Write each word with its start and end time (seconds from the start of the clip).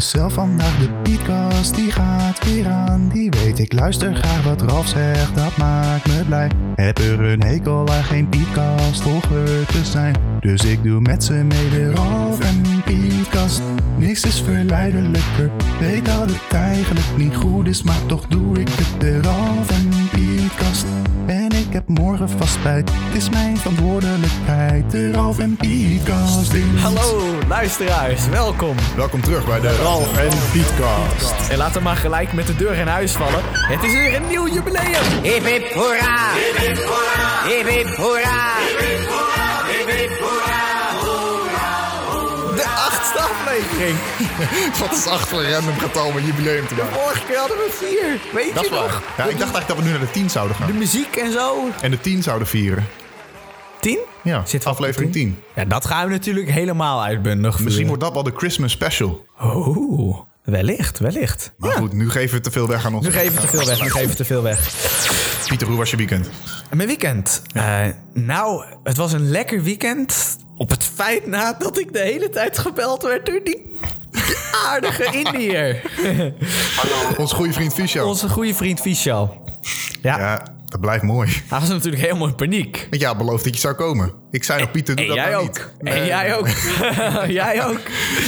mezelf 0.00 0.32
vandaag. 0.32 0.78
De 0.78 0.88
podcast 1.02 1.74
die 1.74 1.92
gaat 1.92 2.44
weer 2.44 2.68
aan, 2.68 3.08
die 3.12 3.30
weet 3.30 3.58
ik 3.58 3.72
luister 3.72 4.14
graag 4.14 4.42
wat 4.44 4.62
Ralf 4.62 4.88
zegt, 4.88 5.34
dat 5.34 5.56
maakt 5.56 6.06
me 6.06 6.24
blij. 6.24 6.50
Heb 6.74 6.98
er 6.98 7.20
een 7.20 7.42
hekel 7.42 7.88
aan 7.88 8.04
geen 8.04 8.28
podcast 8.28 9.02
volger 9.02 9.66
te 9.66 9.84
zijn. 9.84 10.14
Dus 10.40 10.64
ik 10.64 10.82
doe 10.82 11.00
met 11.00 11.24
ze 11.24 11.32
mee 11.32 11.68
de 11.68 11.92
Ralf 11.94 12.40
en 12.40 12.82
Pietkast. 12.84 13.62
Niks 13.96 14.24
is 14.24 14.40
verleidelijker, 14.40 15.50
weet 15.80 16.04
dat 16.04 16.30
het 16.30 16.52
eigenlijk 16.52 17.16
niet 17.16 17.36
goed 17.36 17.66
is, 17.66 17.82
maar 17.82 18.06
toch 18.06 18.26
doe 18.26 18.60
ik 18.60 18.68
het 18.68 19.00
de 19.00 19.20
Ralf 19.20 19.70
en 19.70 19.88
Pietkast. 20.12 20.86
Ik 21.70 21.76
heb 21.76 21.88
morgen 21.88 22.28
vast 22.28 22.52
spijt, 22.52 22.90
het 22.92 23.16
is 23.16 23.30
mijn 23.30 23.56
verantwoordelijkheid. 23.56 24.90
De 24.90 25.12
Ralf 25.12 25.38
en 25.38 25.56
Pietkast. 25.56 26.52
Hallo 26.76 27.38
luisteraars, 27.48 28.28
welkom. 28.28 28.76
Welkom 28.96 29.20
terug 29.20 29.46
bij 29.46 29.60
de 29.60 29.76
Ralf 29.76 30.18
en 30.18 30.38
Pietkast. 30.52 31.48
En 31.50 31.58
laten 31.58 31.74
we 31.74 31.82
maar 31.82 31.96
gelijk 31.96 32.32
met 32.32 32.46
de 32.46 32.56
deur 32.56 32.74
in 32.74 32.86
huis 32.86 33.12
vallen. 33.12 33.40
Het 33.44 33.82
is 33.82 33.92
weer 33.92 34.14
een 34.14 34.26
nieuw 34.28 34.48
jubileum. 34.48 35.22
Hip 35.22 35.44
hip 35.44 35.72
hoera! 35.72 36.32
Hip 36.34 36.56
hip 36.56 36.86
hoera! 36.86 37.48
Hip 37.48 37.66
hip 37.66 37.96
hoera! 37.96 38.50
De 38.60 39.28
achtste 39.86 40.39
aflevering. 43.20 43.96
Wat 44.80 44.92
is 44.98 45.06
acht 45.06 45.28
voor 45.28 45.40
een 45.42 45.52
random 45.52 45.78
getal 45.78 46.16
een 46.16 46.24
jubileum 46.24 46.66
te 46.66 46.74
maken? 46.74 46.92
Vorige 46.92 47.26
keer 47.26 47.36
hadden 47.38 47.56
we 47.56 47.68
vier. 47.70 48.20
Weet 48.42 48.54
Dat 48.54 48.64
je 48.64 48.70
nog? 48.70 49.02
Ja, 49.16 49.24
ik 49.24 49.38
dacht 49.38 49.52
eigenlijk 49.52 49.66
dat 49.68 49.76
we 49.76 49.82
nu 49.82 49.90
naar 49.90 50.00
de 50.00 50.10
10 50.10 50.30
zouden 50.30 50.56
De 50.56 50.62
gaan. 50.62 50.78
muziek 50.78 51.16
en 51.16 51.32
zo. 51.32 51.68
En 51.80 51.90
de 51.90 52.00
10 52.00 52.22
zouden 52.22 52.48
vieren. 52.48 52.86
Tien? 53.80 53.98
Ja, 54.22 54.42
Zit 54.46 54.66
aflevering 54.66 55.12
de 55.12 55.18
10. 55.18 55.38
Ja, 55.54 55.64
dat 55.64 55.86
gaan 55.86 56.06
we 56.06 56.10
natuurlijk 56.12 56.50
helemaal 56.50 57.02
uitbundig 57.02 57.58
Misschien 57.60 57.86
wordt 57.86 58.02
dat 58.02 58.12
wel 58.12 58.22
de 58.22 58.32
Christmas 58.36 58.72
special. 58.72 59.24
Oh, 59.40 60.18
wellicht, 60.44 60.98
wellicht. 60.98 61.52
Maar 61.56 61.70
ja. 61.70 61.76
goed, 61.76 61.92
nu 61.92 62.10
geven 62.10 62.36
we 62.36 62.40
te 62.42 62.50
veel 62.50 62.66
weg 62.68 62.86
aan 62.86 62.94
ons. 62.94 63.06
Nu 63.06 63.12
geven 63.12 63.34
we 63.34 63.40
te 63.40 63.46
veel 63.48 63.66
weg, 63.66 63.82
nu 63.82 63.90
geven 63.90 64.08
we 64.08 64.14
te 64.14 64.24
veel 64.24 64.42
weg. 64.42 64.68
Pieter, 65.48 65.66
hoe 65.68 65.76
was 65.76 65.90
je 65.90 65.96
weekend? 65.96 66.30
Mijn 66.70 66.88
weekend. 66.88 67.42
Eh, 67.52 67.86
nou, 68.12 68.64
het 68.82 68.96
was 68.96 69.12
een 69.12 69.30
lekker 69.30 69.62
weekend. 69.62 70.36
Op 70.60 70.70
het 70.70 70.84
feit 70.84 71.26
na 71.26 71.52
dat 71.58 71.78
ik 71.78 71.92
de 71.92 71.98
hele 71.98 72.28
tijd 72.28 72.58
gebeld 72.58 73.02
werd 73.02 73.26
door 73.26 73.40
die 73.44 73.76
aardige 74.66 75.04
Indiër. 75.24 75.82
Onze 77.16 77.34
goede 77.34 77.52
vriend 77.52 77.74
Fischer. 77.74 78.04
Onze 78.04 78.28
goede 78.28 78.54
vriend 78.54 78.80
Vishal. 78.80 79.44
Ja, 80.02 80.18
Ja, 80.18 80.42
dat 80.66 80.80
blijft 80.80 81.02
mooi. 81.02 81.42
hij 81.48 81.60
was 81.60 81.68
natuurlijk 81.68 82.02
helemaal 82.02 82.26
in 82.26 82.34
paniek. 82.34 82.86
Want 82.90 83.02
ja, 83.02 83.14
beloofd 83.14 83.44
dat 83.44 83.54
je 83.54 83.60
zou 83.60 83.74
komen. 83.74 84.12
Ik 84.30 84.44
zei 84.44 84.60
nog, 84.60 84.70
Pieter, 84.70 84.96
doe 84.96 85.04
En 85.04 85.10
dat 85.10 85.20
jij 85.20 85.30
nou 85.30 85.42
ook. 85.44 85.70
niet. 85.80 85.92
En 85.94 86.04
jij 86.06 86.36
ook. 86.36 86.48
jij 87.42 87.64
ook. 87.66 87.78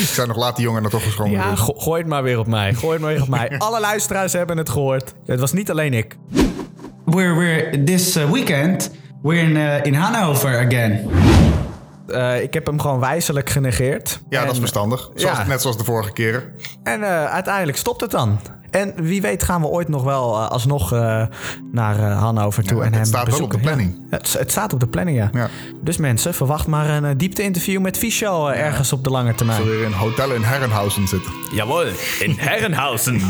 Ik 0.00 0.08
zei 0.12 0.26
nog, 0.26 0.36
laat 0.36 0.56
die 0.56 0.64
jongen 0.64 0.80
nou 0.82 0.94
toch 0.94 1.04
eens 1.04 1.14
gewoon 1.14 1.30
Ja, 1.30 1.54
go- 1.54 1.74
gooi 1.76 2.00
het 2.00 2.08
maar 2.10 2.22
weer 2.22 2.38
op 2.38 2.46
mij. 2.46 2.74
Gooi 2.74 2.92
het 2.92 3.00
maar 3.02 3.12
weer 3.12 3.22
op 3.22 3.28
mij. 3.28 3.58
Alle 3.58 3.80
luisteraars 3.80 4.32
hebben 4.32 4.56
het 4.56 4.68
gehoord. 4.70 5.12
Het 5.26 5.40
was 5.40 5.52
niet 5.52 5.70
alleen 5.70 5.94
ik. 5.94 6.16
We're 7.04 7.34
we're 7.34 7.82
this 7.84 8.16
uh, 8.16 8.30
weekend 8.30 8.90
we're 9.22 9.40
in 9.42 9.56
uh, 9.56 9.84
in 9.84 9.94
Hanover 9.94 10.66
again. 10.66 11.10
Eh, 12.12 12.42
ik 12.42 12.54
heb 12.54 12.66
hem 12.66 12.80
gewoon 12.80 13.00
wijzelijk 13.00 13.50
genegeerd. 13.50 14.20
Ja, 14.28 14.44
dat 14.44 14.52
is 14.52 14.58
verstandig. 14.58 15.10
Zoals, 15.14 15.38
ja. 15.38 15.46
Net 15.46 15.60
zoals 15.62 15.76
de 15.76 15.84
vorige 15.84 16.12
keren. 16.12 16.42
En 16.82 17.02
eh, 17.02 17.24
uiteindelijk 17.24 17.78
stopt 17.78 18.00
het 18.00 18.10
dan. 18.10 18.40
En 18.70 18.92
wie 18.96 19.22
weet 19.22 19.42
gaan 19.42 19.60
we 19.60 19.66
ooit 19.66 19.88
nog 19.88 20.02
wel 20.02 20.34
eh, 20.34 20.48
alsnog 20.50 20.92
eh, 20.92 21.22
naar 21.72 21.98
eh, 21.98 22.18
Hannover 22.18 22.64
toe 22.64 22.76
Ja, 22.78 22.82
en 22.82 22.88
het 22.88 22.96
hem 22.96 23.04
staat 23.04 23.14
wel 23.14 23.22
op 23.24 23.30
bezoeken. 23.30 23.58
de 23.58 23.64
planning. 23.64 23.96
Ja, 24.10 24.16
het, 24.16 24.32
het 24.38 24.50
staat 24.50 24.72
op 24.72 24.80
de 24.80 24.86
planning, 24.86 25.16
ja. 25.18 25.30
Ja. 25.32 25.48
Dus 25.82 25.96
mensen, 25.96 26.34
verwacht 26.34 26.66
maar 26.66 26.88
een 26.88 27.04
eh, 27.04 27.10
diepte-interview 27.16 27.80
met 27.80 27.98
Fischel 27.98 28.52
eh, 28.52 28.60
ergens 28.60 28.92
op 28.92 29.04
de 29.04 29.10
lange 29.10 29.34
termijn. 29.34 29.64
Weer 29.64 29.78
in 29.80 29.84
een 29.86 29.92
hotel 29.92 30.32
in 30.32 30.42
Herrenhausen 30.42 31.08
zitten. 31.08 31.32
Jawel, 31.54 31.82
in 32.20 32.34
Herrenhausen. 32.38 33.20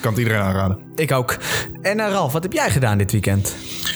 Kan 0.00 0.10
het 0.10 0.18
iedereen 0.18 0.40
aanraden. 0.40 0.78
Ik 1.00 1.12
ook. 1.12 1.36
En 1.82 2.00
eh, 2.00 2.10
Ralf, 2.10 2.32
wat 2.32 2.42
heb 2.42 2.52
jij 2.52 2.70
gedaan 2.70 2.98
dit 2.98 3.12
weekend? 3.12 3.54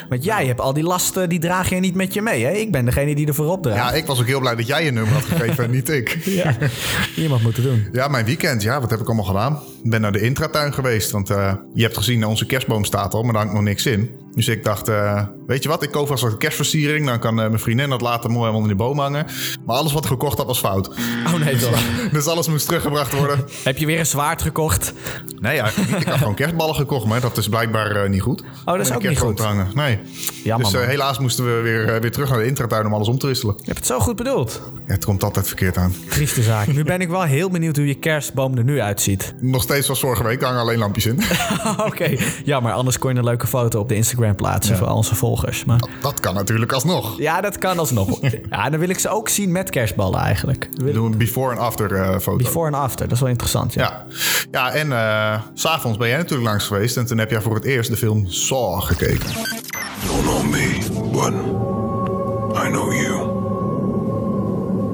Want 0.09 0.25
jij 0.25 0.47
hebt 0.47 0.61
al 0.61 0.73
die 0.73 0.83
lasten, 0.83 1.29
die 1.29 1.39
draag 1.39 1.71
je 1.71 1.77
niet 1.77 1.95
met 1.95 2.15
je 2.15 2.23
mee, 2.23 2.45
hè? 2.45 2.51
Ik 2.51 2.73
ben 2.73 2.85
degene 2.85 3.15
die 3.15 3.27
er 3.27 3.35
voorop 3.35 3.63
draagt. 3.63 3.91
Ja, 3.91 3.93
ik 3.93 4.07
was 4.07 4.21
ook 4.21 4.27
heel 4.27 4.41
blij 4.41 4.55
dat 4.55 4.67
jij 4.67 4.85
je 4.85 4.91
nummer 4.91 5.13
had 5.13 5.23
gegeven 5.25 5.65
en 5.65 5.71
niet 5.71 5.89
ik. 5.89 6.19
Ja. 6.35 6.57
Iemand 7.17 7.43
moet 7.43 7.57
het 7.57 7.65
doen. 7.65 7.89
Ja, 7.93 8.09
mijn 8.09 8.25
weekend. 8.25 8.63
Ja, 8.63 8.81
wat 8.81 8.91
heb 8.91 9.01
ik 9.01 9.07
allemaal 9.07 9.25
gedaan? 9.25 9.63
Ik 9.85 9.91
ben 9.91 10.01
naar 10.01 10.13
de 10.13 10.21
intratuin 10.21 10.75
geweest. 10.75 11.11
Want 11.11 11.31
eh, 11.31 11.55
je 11.75 11.83
hebt 11.83 11.97
gezien, 11.97 12.25
onze 12.27 12.47
kerstboom 12.47 12.85
staat 12.85 13.15
al, 13.15 13.23
maar 13.23 13.33
daar 13.33 13.43
hangt 13.43 13.55
nog 13.55 13.65
niks 13.65 13.87
in. 13.87 14.11
Dus 14.35 14.49
ik 14.49 14.65
dacht, 14.65 14.89
eh, 14.89 15.23
weet 15.47 15.63
je 15.63 15.69
wat? 15.69 15.83
Ik 15.83 15.91
koop 15.91 16.07
vast 16.07 16.23
wat 16.23 16.37
kerstversiering. 16.37 17.07
Dan 17.07 17.19
kan 17.19 17.41
eh, 17.41 17.47
mijn 17.47 17.61
vriendin 17.61 17.89
dat 17.91 18.01
later 18.01 18.31
mooi 18.31 18.41
helemaal 18.41 18.63
in 18.63 18.69
de 18.69 18.75
boom 18.75 18.99
hangen. 18.99 19.27
Maar 19.67 19.77
alles 19.77 19.93
wat 19.93 20.05
ik 20.05 20.11
gekocht 20.11 20.39
had 20.39 20.47
was 20.47 20.59
fout. 20.59 20.89
Oh 21.27 21.35
nee, 21.35 21.57
toch? 21.57 21.79
Dus 22.13 22.27
alles 22.27 22.49
moest 22.49 22.67
teruggebracht 22.67 23.13
worden. 23.13 23.45
heb 23.63 23.79
je 23.79 23.87
weer 23.87 23.99
een 23.99 24.07
zwaard 24.07 24.43
gekocht? 24.43 24.93
Nee, 25.41 25.59
eigenlijk 25.61 25.91
niet. 25.91 26.01
Ik 26.01 26.07
had 26.07 26.19
gewoon 26.19 26.35
kerstballen 26.35 26.75
gekocht, 26.75 27.07
maar 27.07 27.21
dat 27.21 27.37
is 27.37 27.49
blijkbaar 27.49 27.91
eh, 27.91 28.11
niet 28.11 28.23
goed. 28.23 28.43
dat 28.65 28.81
is 28.81 28.93
ook 28.93 29.03
niet 29.03 29.19
goed. 29.19 29.37
te 29.37 29.43
hangen. 29.43 29.69
Nee. 29.75 29.99
Jammer, 30.45 30.73
dus 30.73 30.87
helaas 30.87 31.19
moesten 31.19 31.45
we 31.45 31.61
weer, 31.61 32.01
weer 32.01 32.13
terug 32.13 32.29
naar 32.31 32.39
de 32.39 32.47
intratuin 32.47 32.87
om 32.87 32.95
alles 32.95 33.09
om 33.09 33.19
te 33.19 33.27
wisselen. 33.27 33.55
Je 33.59 33.65
hebt 33.65 33.79
het 33.79 33.87
zo 33.87 33.99
goed 34.01 34.17
bedoeld. 34.17 34.63
Ja, 34.87 34.93
het 34.93 35.05
komt 35.05 35.23
altijd 35.23 35.47
verkeerd 35.47 35.77
aan. 35.77 35.95
Trieste 36.09 36.43
zaak. 36.43 36.67
Nu 36.67 36.85
ben 36.85 37.01
ik 37.01 37.09
wel 37.09 37.23
heel 37.23 37.51
benieuwd 37.51 37.77
hoe 37.77 37.87
je 37.87 37.95
kerstboom 37.95 38.57
er 38.57 38.65
nu 38.65 38.81
uitziet. 38.81 39.35
Nog 39.41 39.63
steeds 39.63 39.85
zoals 39.85 40.01
vorige 40.01 40.23
week, 40.23 40.43
hangen 40.43 40.61
alleen 40.61 40.79
lampjes 40.79 41.07
in. 41.07 41.21
Oké, 41.89 42.17
jammer. 42.45 42.73
Anders 42.73 42.99
kon 42.99 43.13
je 43.13 43.19
een 43.19 43.25
leuke 43.25 43.47
foto 43.47 43.81
op 43.81 43.89
de 43.89 43.95
Instagram 43.95 44.24
plaatsen 44.33 44.77
voor 44.77 44.87
al 44.87 44.97
onze 44.97 45.15
volgers. 45.15 45.65
Maar 45.65 45.89
dat 46.01 46.21
kan 46.21 46.35
natuurlijk 46.35 46.73
alsnog. 46.73 47.19
ja, 47.19 47.41
dat 47.41 47.59
kan 47.59 47.79
alsnog. 47.79 48.19
Ja, 48.51 48.71
dan 48.71 48.81
wil 48.81 48.89
ik 48.89 48.99
ze 48.99 49.09
ook 49.09 49.29
zien 49.29 49.53
met 49.53 49.71
kerstballen 49.71 50.21
eigenlijk. 50.21 50.69
We 50.77 50.93
doen 50.93 51.13
een 51.13 51.19
before 51.19 51.53
en 51.53 51.59
after 51.59 51.93
eh, 51.93 52.19
foto. 52.19 52.37
Before 52.37 52.67
en 52.67 52.75
after, 52.75 53.05
dat 53.05 53.15
is 53.15 53.21
wel 53.21 53.29
interessant. 53.29 53.75
Ja. 53.75 53.83
Ja, 53.83 54.05
ja 54.51 54.73
en 54.73 54.93
eh, 54.93 55.41
s 55.55 55.61
s'avonds 55.61 55.99
ben 55.99 56.09
jij 56.09 56.17
natuurlijk 56.17 56.49
langs 56.49 56.67
geweest. 56.67 56.97
En 56.97 57.07
toen 57.07 57.19
heb 57.19 57.31
jij 57.31 57.41
voor 57.41 57.55
het 57.55 57.65
eerst 57.65 57.91
de 57.91 57.97
film 57.97 58.27
Saw 58.29 58.83
gekeken. 58.83 59.27
don't 60.07 60.23
know 60.23 60.43
me, 60.43 60.79
but 61.13 61.33
I 62.65 62.69
know 62.69 62.93
you. 62.93 63.43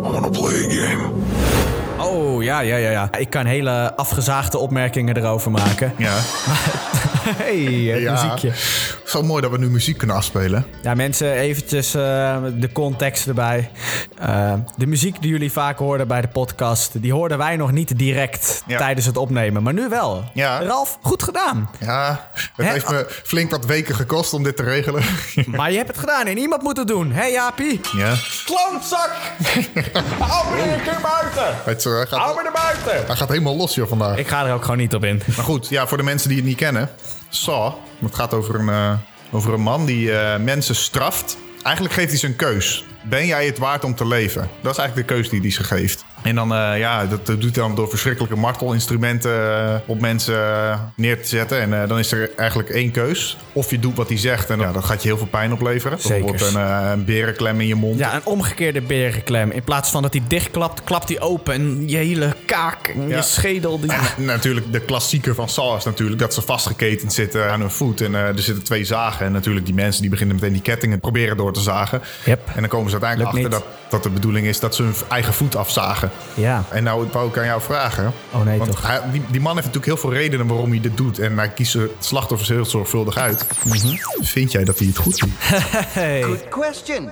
I 0.04 0.12
want 0.12 0.34
to 0.34 0.41
play 0.41 0.64
a 0.64 0.68
game. 0.68 1.10
Oh, 1.98 2.42
ja, 2.42 2.60
ja, 2.60 2.76
ja, 2.76 2.91
ja. 2.91 3.08
Ik 3.18 3.30
kan 3.30 3.47
hele 3.47 3.97
afgezaagde 3.97 4.58
opmerkingen 4.58 5.16
erover 5.16 5.50
maken. 5.50 5.92
Ja, 5.97 6.12
hey, 7.42 7.56
het 7.64 8.02
ja. 8.02 8.12
muziekje. 8.12 8.52
Zo 9.10 9.22
mooi 9.22 9.43
dat 9.43 9.50
we 9.50 9.59
nu 9.59 9.71
muziek 9.71 9.98
kunnen 9.98 10.16
afspelen. 10.16 10.66
Ja, 10.82 10.94
mensen, 10.94 11.32
eventjes 11.32 11.94
eh, 11.94 12.37
de 12.54 12.72
context 12.72 13.26
erbij. 13.26 13.71
Eh, 14.19 14.53
de 14.76 14.87
muziek 14.87 15.22
die 15.22 15.31
jullie 15.31 15.53
vaak 15.53 15.78
hoorden 15.78 16.09
bij 16.09 16.21
de 16.21 16.28
podcast... 16.28 17.03
die 17.03 17.12
hoorden 17.12 17.38
wij 17.38 17.56
nog 17.56 17.72
niet 17.72 17.98
direct 17.98 18.62
Ja. 18.66 18.78
tijdens 18.78 19.06
het 19.06 19.16
opnemen. 19.16 19.62
Maar 19.62 19.72
nu 19.72 19.88
wel. 19.88 20.25
Ja. 20.34 20.62
Ralf, 20.62 20.98
goed 21.03 21.22
gedaan. 21.22 21.71
Ja, 21.81 22.28
het 22.56 22.66
heeft 22.66 22.91
me 22.91 23.06
flink 23.25 23.50
wat 23.50 23.66
weken 23.66 23.94
gekost 23.94 24.32
om 24.32 24.43
dit 24.43 24.56
te 24.56 24.62
regelen. 24.62 25.03
Maar 25.47 25.71
je 25.71 25.77
hebt 25.77 25.88
het 25.88 25.98
gedaan 25.98 26.27
en 26.27 26.38
iemand 26.38 26.62
moet 26.62 26.77
het 26.77 26.88
doen. 26.88 27.12
Hé, 27.12 27.21
hey, 27.21 27.32
Jaapie? 27.32 27.81
ja, 27.97 28.15
Klootzak! 28.44 29.10
Hou 30.19 30.56
me 30.56 30.62
een 30.72 30.82
keer 30.82 30.98
buiten! 31.03 31.56
het, 31.65 31.87
eh, 31.87 32.19
Hou 32.19 32.37
me 32.37 32.42
er 32.47 32.53
buiten! 32.53 33.06
hij 33.06 33.16
gaat 33.16 33.28
helemaal 33.28 33.56
los 33.56 33.75
joh 33.75 33.88
vandaag. 33.88 34.16
Ik 34.16 34.28
ga 34.28 34.47
er 34.47 34.53
ook 34.54 34.62
gewoon 34.62 34.78
niet 34.78 34.94
op 34.94 35.04
in. 35.04 35.22
Maar 35.37 35.44
goed, 35.44 35.69
ja, 35.69 35.87
voor 35.87 35.97
de 35.97 36.03
mensen 36.03 36.28
die 36.28 36.38
het 36.38 36.47
niet 36.47 36.56
kennen. 36.56 36.91
Saw, 37.30 37.74
het 37.98 38.14
gaat 38.14 38.34
over 38.34 38.54
een, 38.54 38.68
eh, 38.68 38.92
over 39.30 39.52
een 39.52 39.60
man 39.60 39.86
die 39.86 40.12
eh, 40.12 40.41
mensen 40.41 40.74
straft. 40.74 41.38
Eigenlijk 41.62 41.94
geeft 41.94 42.08
hij 42.08 42.18
ze 42.18 42.26
een 42.26 42.36
keus. 42.36 42.84
Ben 43.02 43.26
jij 43.26 43.46
het 43.46 43.58
waard 43.58 43.84
om 43.84 43.94
te 43.94 44.06
leven? 44.06 44.48
Dat 44.60 44.72
is 44.72 44.78
eigenlijk 44.78 45.08
de 45.08 45.14
keus 45.14 45.28
die 45.28 45.41
hij 45.41 45.50
ze 45.50 45.64
geeft. 45.64 46.04
En 46.22 46.34
dan, 46.34 46.54
eh, 46.54 46.78
ja, 46.78 47.06
dat 47.06 47.27
doet 47.27 47.42
hij 47.42 47.50
dan 47.50 47.74
door 47.74 47.89
verschrikkelijke 47.89 48.36
martelinstrumenten 48.36 49.30
eh, 49.30 49.74
op 49.86 50.00
mensen 50.00 50.34
eh, 50.34 50.78
neer 50.95 51.22
te 51.22 51.28
zetten. 51.28 51.60
En 51.60 51.89
dan 51.89 51.98
is 51.98 52.12
er 52.12 52.30
eigenlijk 52.36 52.68
één 52.68 52.91
keus. 52.91 53.36
Of 53.53 53.71
je 53.71 53.78
doet 53.78 53.97
wat 53.97 54.09
hij 54.09 54.18
zegt 54.18 54.50
en 54.50 54.59
ja, 54.59 54.72
dat 54.72 54.84
gaat 54.84 55.03
je 55.03 55.09
heel 55.09 55.16
veel 55.18 55.27
pijn 55.27 55.53
opleveren. 55.53 56.00
Zeker. 56.00 56.18
Bijvoorbeeld 56.18 56.54
een, 56.54 56.91
een 56.91 57.04
berenklem 57.04 57.60
in 57.60 57.66
je 57.66 57.74
mond. 57.74 57.98
Ja, 57.98 58.15
een 58.15 58.24
omgekeerde 58.24 58.80
berenklem. 58.80 59.50
In 59.50 59.62
plaats 59.62 59.91
van 59.91 60.03
dat 60.03 60.12
hij 60.12 60.22
dichtklapt, 60.28 60.84
klapt 60.84 61.09
hij 61.09 61.21
open. 61.21 61.54
En 61.54 61.89
je 61.89 61.97
hele 61.97 62.36
kaak 62.47 62.89
en 62.89 63.09
Ja. 63.09 63.16
je 63.16 63.22
schedel... 63.22 63.80
Die... 63.80 63.91
En 63.92 64.24
natuurlijk, 64.24 64.72
de 64.72 64.80
klassieker 64.80 65.34
van 65.34 65.48
Saw 65.48 65.77
is 65.77 65.84
natuurlijk 65.84 66.18
dat 66.18 66.34
ze 66.34 66.42
vastgeketend 66.42 67.12
zitten 67.12 67.50
aan 67.50 67.60
hun 67.60 67.71
voet. 67.71 68.00
En 68.00 68.15
er 68.15 68.39
zitten 68.39 68.65
twee 68.65 68.84
zagen. 68.84 69.27
En 69.27 69.33
natuurlijk 69.33 69.66
die 69.66 69.74
mensen 69.74 70.00
die 70.00 70.10
beginnen 70.10 70.34
meteen 70.34 70.53
die 70.53 70.62
kettingen 70.62 71.00
proberen 71.00 71.36
door 71.36 71.53
te 71.53 71.60
zagen. 71.60 72.03
Yep. 72.24 72.41
En 72.54 72.60
dan 72.60 72.68
komen 72.68 72.91
ze 72.91 73.00
uiteindelijk 73.00 73.33
Lukt 73.33 73.54
achter 73.54 73.68
dat, 73.68 73.91
dat 73.91 74.03
de 74.03 74.10
bedoeling 74.10 74.47
is 74.47 74.60
dat 74.60 74.74
ze 74.74 74.83
hun 74.83 74.95
eigen 75.09 75.34
voet 75.34 75.56
afzagen. 75.56 76.09
Ja. 76.34 76.62
En 76.71 76.83
nou 76.84 77.09
wou 77.12 77.28
ik 77.28 77.39
aan 77.39 77.45
jou 77.45 77.60
vragen. 77.60 78.12
Oh 78.33 78.45
nee, 78.45 78.59
Want 78.59 78.71
toch. 78.71 78.86
hij- 78.86 79.01
die, 79.12 79.22
die 79.30 79.41
man 79.41 79.54
heeft 79.54 79.66
natuurlijk 79.66 79.92
heel 80.01 80.10
veel 80.10 80.12
redenen 80.21 80.47
waarom 80.47 80.71
hij 80.71 80.80
dit 80.80 80.97
doet. 80.97 81.18
En 81.18 81.39
hij 81.39 81.48
kiest 81.51 81.72
de 81.72 81.95
slachtoffers 81.98 82.48
heel 82.48 82.65
zorgvuldig 82.65 83.16
uit. 83.16 83.47
Mhm. 83.65 83.97
Vind 84.21 84.53
jij 84.53 84.65
dat 84.65 84.78
hij 84.78 84.86
het 84.86 84.97
goed 84.97 85.18
doet? 85.18 85.30
Hey. 85.39 86.22
Good 86.22 86.48
question. 86.48 87.10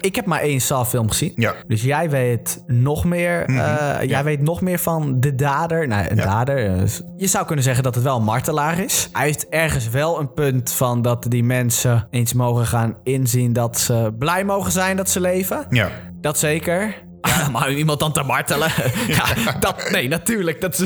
Ik 0.00 0.14
heb 0.16 0.26
maar 0.26 0.40
één 0.40 0.60
Saw-film 0.60 1.08
gezien. 1.08 1.32
Ja. 1.34 1.50
Mhm. 1.52 1.60
Dus 1.68 1.82
jij 1.82 2.10
weet 2.10 2.62
nog 2.66 3.04
meer. 3.04 3.44
eh, 3.44 4.08
jij 4.08 4.24
weet 4.24 4.42
nog 4.42 4.60
meer 4.60 4.78
van 4.78 5.20
de 5.20 5.34
dader. 5.34 5.88
Nou, 5.88 6.06
een 6.08 6.16
Ja. 6.16 6.24
dader. 6.24 6.66
eh, 6.66 6.82
je 7.16 7.26
zou 7.26 7.46
kunnen 7.46 7.64
zeggen 7.64 7.82
dat 7.84 7.94
het 7.94 8.04
wel 8.04 8.16
een 8.16 8.22
martelaar 8.24 8.78
is. 8.78 9.08
Hij 9.12 9.24
heeft 9.26 9.48
ergens 9.48 9.88
wel 9.88 10.20
een 10.20 10.32
punt 10.34 10.72
van 10.72 11.02
dat 11.02 11.24
die 11.28 11.44
mensen 11.44 12.06
eens 12.10 12.32
mogen 12.32 12.66
gaan 12.66 12.96
inzien 13.02 13.52
dat 13.52 13.78
ze 13.78 14.14
blij 14.18 14.44
mogen 14.44 14.72
zijn 14.72 14.96
dat 14.96 15.10
ze 15.10 15.20
leven. 15.20 15.66
Ja. 15.70 15.90
Dat 16.20 16.38
zeker. 16.38 16.94
Maar 17.52 17.68
om 17.68 17.74
iemand 17.74 18.00
dan 18.00 18.12
te 18.12 18.22
martelen? 18.22 18.68
ja, 19.08 19.24
dat, 19.60 19.90
nee, 19.90 20.08
natuurlijk. 20.08 20.60
Dat, 20.60 20.76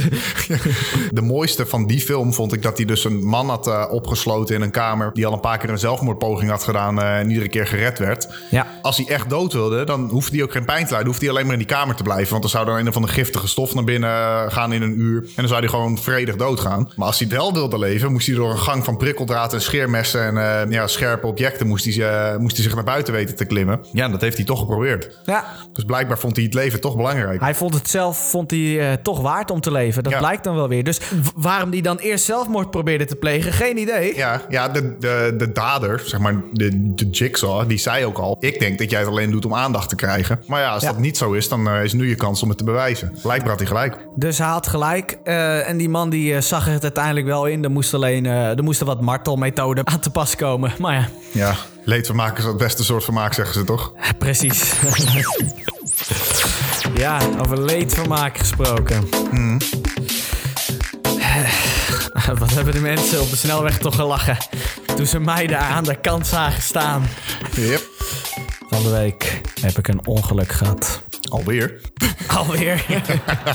De 1.11 1.23
mooiste 1.23 1.67
van 1.67 1.87
die 1.87 2.01
film 2.01 2.35
vond 2.35 2.53
ik 2.53 2.63
dat 2.63 2.77
hij 2.77 2.87
dus 2.87 3.05
een 3.05 3.25
man 3.25 3.49
had 3.49 3.67
eh, 3.67 3.85
opgesloten 3.91 4.55
in 4.55 4.63
een 4.63 4.71
kamer. 4.71 5.11
die 5.15 5.27
al 5.27 5.33
een 5.33 5.41
paar 5.41 5.59
keer 5.59 5.71
een 5.71 5.79
zelfmoordpoging 5.79 6.51
had 6.51 6.63
gedaan. 6.63 7.01
eh, 7.03 7.19
en 7.19 7.29
iedere 7.29 7.49
keer 7.49 7.67
gered 7.67 7.99
werd. 7.99 8.29
Ja. 8.51 8.67
Als 8.83 8.97
hij 8.97 9.07
echt 9.09 9.31
dood 9.31 9.53
wilde, 9.53 9.85
dan 9.85 10.09
hoefde 10.11 10.35
hij 10.37 10.45
ook 10.45 10.53
geen 10.53 10.65
pijn 10.65 10.85
te 10.85 10.91
lijden. 10.91 11.09
Hoefde 11.09 11.25
hij 11.25 11.35
alleen 11.35 11.45
maar 11.47 11.53
in 11.59 11.67
die 11.67 11.69
kamer 11.77 11.95
te 11.95 12.03
blijven. 12.03 12.29
Want 12.31 12.43
dan 12.43 12.51
zou 12.51 12.69
er 12.69 12.79
een 12.79 12.89
of 12.89 12.95
andere 12.95 13.13
giftige 13.13 13.49
stof 13.49 13.75
naar 13.75 13.85
binnen 13.85 14.11
eh, 14.11 14.43
gaan 14.49 14.73
in 14.73 14.83
een 14.83 15.01
uur. 15.01 15.21
En 15.23 15.31
dan 15.35 15.49
zou 15.49 15.61
hij 15.61 15.69
gewoon 15.69 15.99
vredig 15.99 16.37
doodgaan. 16.37 16.93
Maar 16.97 17.07
als 17.07 17.19
hij 17.19 17.29
wel 17.29 17.53
wilde 17.53 17.79
leven, 17.79 18.13
moest 18.13 18.27
hij 18.27 18.37
door 18.37 18.51
een 18.51 18.59
gang 18.59 18.85
van 18.85 18.97
prikkeldraad 18.97 19.53
en 19.53 19.63
scheermessen. 19.63 20.39
en 20.39 20.71
ja, 20.71 20.87
scherpe 20.87 21.27
objecten 21.27 21.67
moest 21.67 21.85
hij, 21.95 22.37
moest 22.39 22.57
hij 22.57 22.65
zich 22.65 22.75
naar 22.75 22.85
buiten 22.85 23.13
weten 23.15 23.37
te 23.37 23.45
klimmen. 23.45 23.81
Ja, 23.93 24.09
dat 24.09 24.21
heeft 24.21 24.37
hij 24.37 24.47
toch 24.47 24.59
geprobeerd. 24.59 25.19
ja. 25.25 25.45
Dus 25.73 25.85
blijkbaar 25.85 26.19
vond 26.19 26.30
hij 26.37 26.45
het 26.45 26.55
leven 26.55 26.81
toch 26.81 26.97
belangrijk. 26.97 27.41
Hij 27.41 27.55
vond 27.55 27.75
het 27.75 27.89
zelf 27.91 28.31
vond 28.31 28.51
hij, 28.51 28.91
eh, 28.91 28.97
toch 29.03 29.21
waard 29.21 29.51
om 29.51 29.61
te 29.61 29.73
leven. 29.73 30.03
Dat 30.03 30.13
Ja. 30.13 30.19
blijkt 30.19 30.45
dan 30.45 30.55
wel 30.55 30.69
weer. 30.69 30.85
Dus 30.85 31.01
waarom 31.35 31.71
die 31.71 31.83
dan 31.83 31.97
eerst 31.97 32.25
zelfmoord 32.25 32.71
probeerde 32.71 33.05
te 33.05 33.17
plegen, 33.17 33.53
geen 33.53 33.79
idee. 33.79 34.17
Ja, 34.17 34.43
ja 34.49 34.69
de, 34.69 34.97
de, 34.99 35.35
de 35.39 35.53
dader, 35.53 36.03
zeg 36.05 36.21
maar 36.21 36.35
de, 36.53 36.95
de 36.95 37.09
Jigsaw, 37.11 37.69
die 37.69 37.79
zei 37.79 38.05
ook 38.05 38.19
al... 38.19 38.37
ik 38.41 38.59
denk 38.61 38.79
dat 38.79 38.91
jij 38.91 38.99
het 39.01 39.09
alleen 39.09 39.31
doet 39.31 39.45
om 39.45 39.55
aandacht 39.55 39.89
te 39.89 39.97
krijgen. 39.97 40.41
Maar 40.47 40.61
ja, 40.61 40.71
als 40.73 40.83
Ja. 40.83 40.89
dat 40.93 40.99
niet 40.99 41.17
zo 41.17 41.33
is, 41.33 41.49
dan 41.49 41.69
eh, 41.69 41.85
is 41.85 41.93
nu 41.93 42.09
je 42.09 42.15
kans 42.15 42.43
om 42.43 42.49
het 42.49 42.59
te 42.59 42.65
bewijzen. 42.65 43.19
Blijkbaar 43.23 43.49
had 43.51 43.59
hij 43.59 43.69
gelijk. 43.69 43.97
Dus 44.15 44.39
hij 44.39 44.47
had 44.49 44.67
gelijk. 44.67 45.19
eh, 45.25 45.69
en 45.69 45.77
die 45.77 45.89
man 45.89 46.11
die 46.11 46.41
zag 46.41 46.65
het 46.65 46.83
uiteindelijk 46.83 47.27
wel 47.27 47.47
in. 47.47 47.65
Er 47.65 47.71
moest 47.71 47.95
alleen 47.95 48.27
er 48.27 48.63
moesten 48.63 48.87
wat 48.87 49.01
martelmethoden 49.01 49.87
aan 49.87 50.01
te 50.01 50.11
pas 50.11 50.37
komen. 50.37 50.73
Maar 50.79 50.95
ja, 50.95 51.09
Ja, 51.33 51.55
leedvermaak 51.85 52.39
is 52.39 52.45
het 52.45 52.57
beste 52.57 52.85
soort 52.85 53.05
vermaak, 53.05 53.33
zeggen 53.35 53.55
ze 53.55 53.65
toch? 53.65 53.93
precies. 54.19 54.73
ja, 56.95 57.21
over 57.39 57.61
leedvermaak 57.61 58.39
gesproken. 58.39 59.09
Wat 62.39 62.51
hebben 62.51 62.73
de 62.73 62.81
mensen 62.81 63.21
op 63.21 63.31
de 63.31 63.37
snelweg 63.37 63.79
toch 63.79 63.95
gelachen. 63.95 64.37
Toen 64.97 65.07
ze 65.07 65.21
mij 65.21 65.47
daar 65.47 65.71
aan 65.71 65.85
de 65.85 66.01
kant 66.01 66.27
zagen 66.27 66.63
staan. 66.63 67.09
Yep. 67.57 67.83
Van 68.69 68.83
de 68.83 68.91
week 68.91 69.41
heb 69.61 69.79
ik 69.79 69.89
een 69.89 70.07
ongeluk 70.07 70.53
gehad. 70.53 71.03
Alweer. 71.29 71.81
Alweer. 72.37 72.85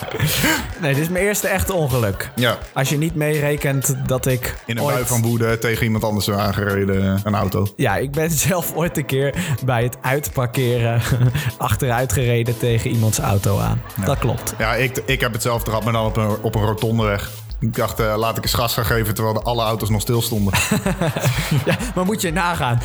nee, 0.81 0.93
dit 0.93 1.03
is 1.03 1.09
mijn 1.09 1.25
eerste 1.25 1.47
echte 1.47 1.73
ongeluk. 1.73 2.29
Ja. 2.35 2.57
Als 2.73 2.89
je 2.89 2.97
niet 2.97 3.15
meerekent 3.15 3.95
dat 4.07 4.25
ik 4.25 4.55
In 4.65 4.77
een 4.77 4.83
ooit... 4.83 4.93
bui 4.93 5.05
van 5.05 5.21
woede 5.21 5.57
tegen 5.57 5.83
iemand 5.83 6.03
anders 6.03 6.31
aangereden, 6.31 7.21
een 7.23 7.35
auto. 7.35 7.67
Ja, 7.75 7.97
ik 7.97 8.11
ben 8.11 8.31
zelf 8.47 8.73
ooit 8.75 8.97
een 8.97 9.05
keer 9.05 9.35
bij 9.65 9.83
het 9.83 9.97
uitparkeren 10.01 11.01
achteruit 11.57 12.13
gereden 12.13 12.57
tegen 12.57 12.89
iemands 12.89 13.19
auto 13.19 13.59
aan. 13.59 13.81
Dat 14.05 14.17
klopt. 14.17 14.53
Ja, 14.57 14.75
ik, 14.75 15.01
ik 15.05 15.21
heb 15.21 15.33
het 15.33 15.41
zelf 15.41 15.63
gehad, 15.63 15.83
maar 15.83 15.93
dan 15.93 16.05
op 16.05 16.17
een, 16.17 16.37
op 16.41 16.55
een 16.55 16.65
rotondeweg. 16.65 17.31
Ik 17.59 17.75
dacht, 17.75 17.99
eh, 17.99 18.13
laat 18.17 18.37
ik 18.37 18.43
eens 18.43 18.53
gas 18.53 18.73
gaan 18.73 18.85
geven 18.85 19.13
terwijl 19.13 19.35
de 19.35 19.41
alle 19.41 19.63
auto's 19.63 19.89
nog 19.89 20.01
stil 20.01 20.21
stonden. 20.21 20.53
Ja, 21.65 21.77
maar 21.95 22.05
moet 22.05 22.21
je 22.21 22.31
nagaan. 22.31 22.81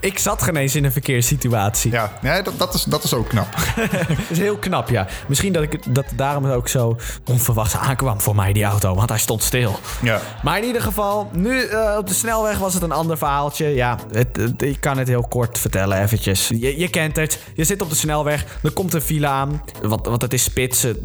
ik 0.00 0.18
zat 0.18 0.42
geen 0.42 0.56
eens 0.56 0.74
in 0.74 0.84
een 0.84 0.92
verkeerssituatie. 0.92 1.90
ja, 1.92 2.12
nee, 2.22 2.42
dat, 2.42 2.58
dat, 2.58 2.74
is, 2.74 2.82
dat 2.84 3.04
is 3.04 3.14
ook 3.14 3.28
knap. 3.28 3.46
Dat 4.06 4.30
is 4.30 4.38
heel 4.38 4.56
knap, 4.56 4.88
ja. 4.88 5.06
Misschien 5.28 5.52
dat, 5.52 5.62
ik, 5.62 5.94
dat 5.94 6.04
daarom 6.14 6.46
ook 6.46 6.68
zo 6.68 6.96
onverwachts 7.24 7.76
aankwam 7.76 8.20
voor 8.20 8.34
mij, 8.34 8.52
die 8.52 8.64
auto. 8.64 8.94
Want 8.94 9.08
hij 9.08 9.18
stond 9.18 9.42
stil. 9.42 9.78
Ja. 10.02 10.20
Maar 10.42 10.58
in 10.58 10.64
ieder 10.64 10.82
geval, 10.82 11.30
nu 11.32 11.62
eh, 11.62 11.94
op 11.98 12.08
de 12.08 12.14
snelweg 12.14 12.58
was 12.58 12.74
het 12.74 12.82
een 12.82 12.92
ander 12.92 13.18
verhaaltje. 13.18 13.66
Ja, 13.66 13.98
het, 14.12 14.36
het- 14.36 14.62
ik 14.62 14.80
kan 14.80 14.98
het 14.98 15.08
heel 15.08 15.26
kort 15.28 15.58
vertellen 15.58 16.02
eventjes. 16.02 16.48
Je, 16.48 16.78
je 16.78 16.88
kent 16.88 17.16
het. 17.16 17.38
Je 17.54 17.64
zit 17.64 17.82
op 17.82 17.88
de 17.90 17.96
snelweg. 17.96 18.44
Er 18.62 18.70
komt 18.72 18.94
een 18.94 19.00
file 19.00 19.26
aan. 19.26 19.62
Want, 19.82 20.06
want 20.06 20.22
het 20.22 20.32
is 20.32 20.42
spitsen. 20.42 20.96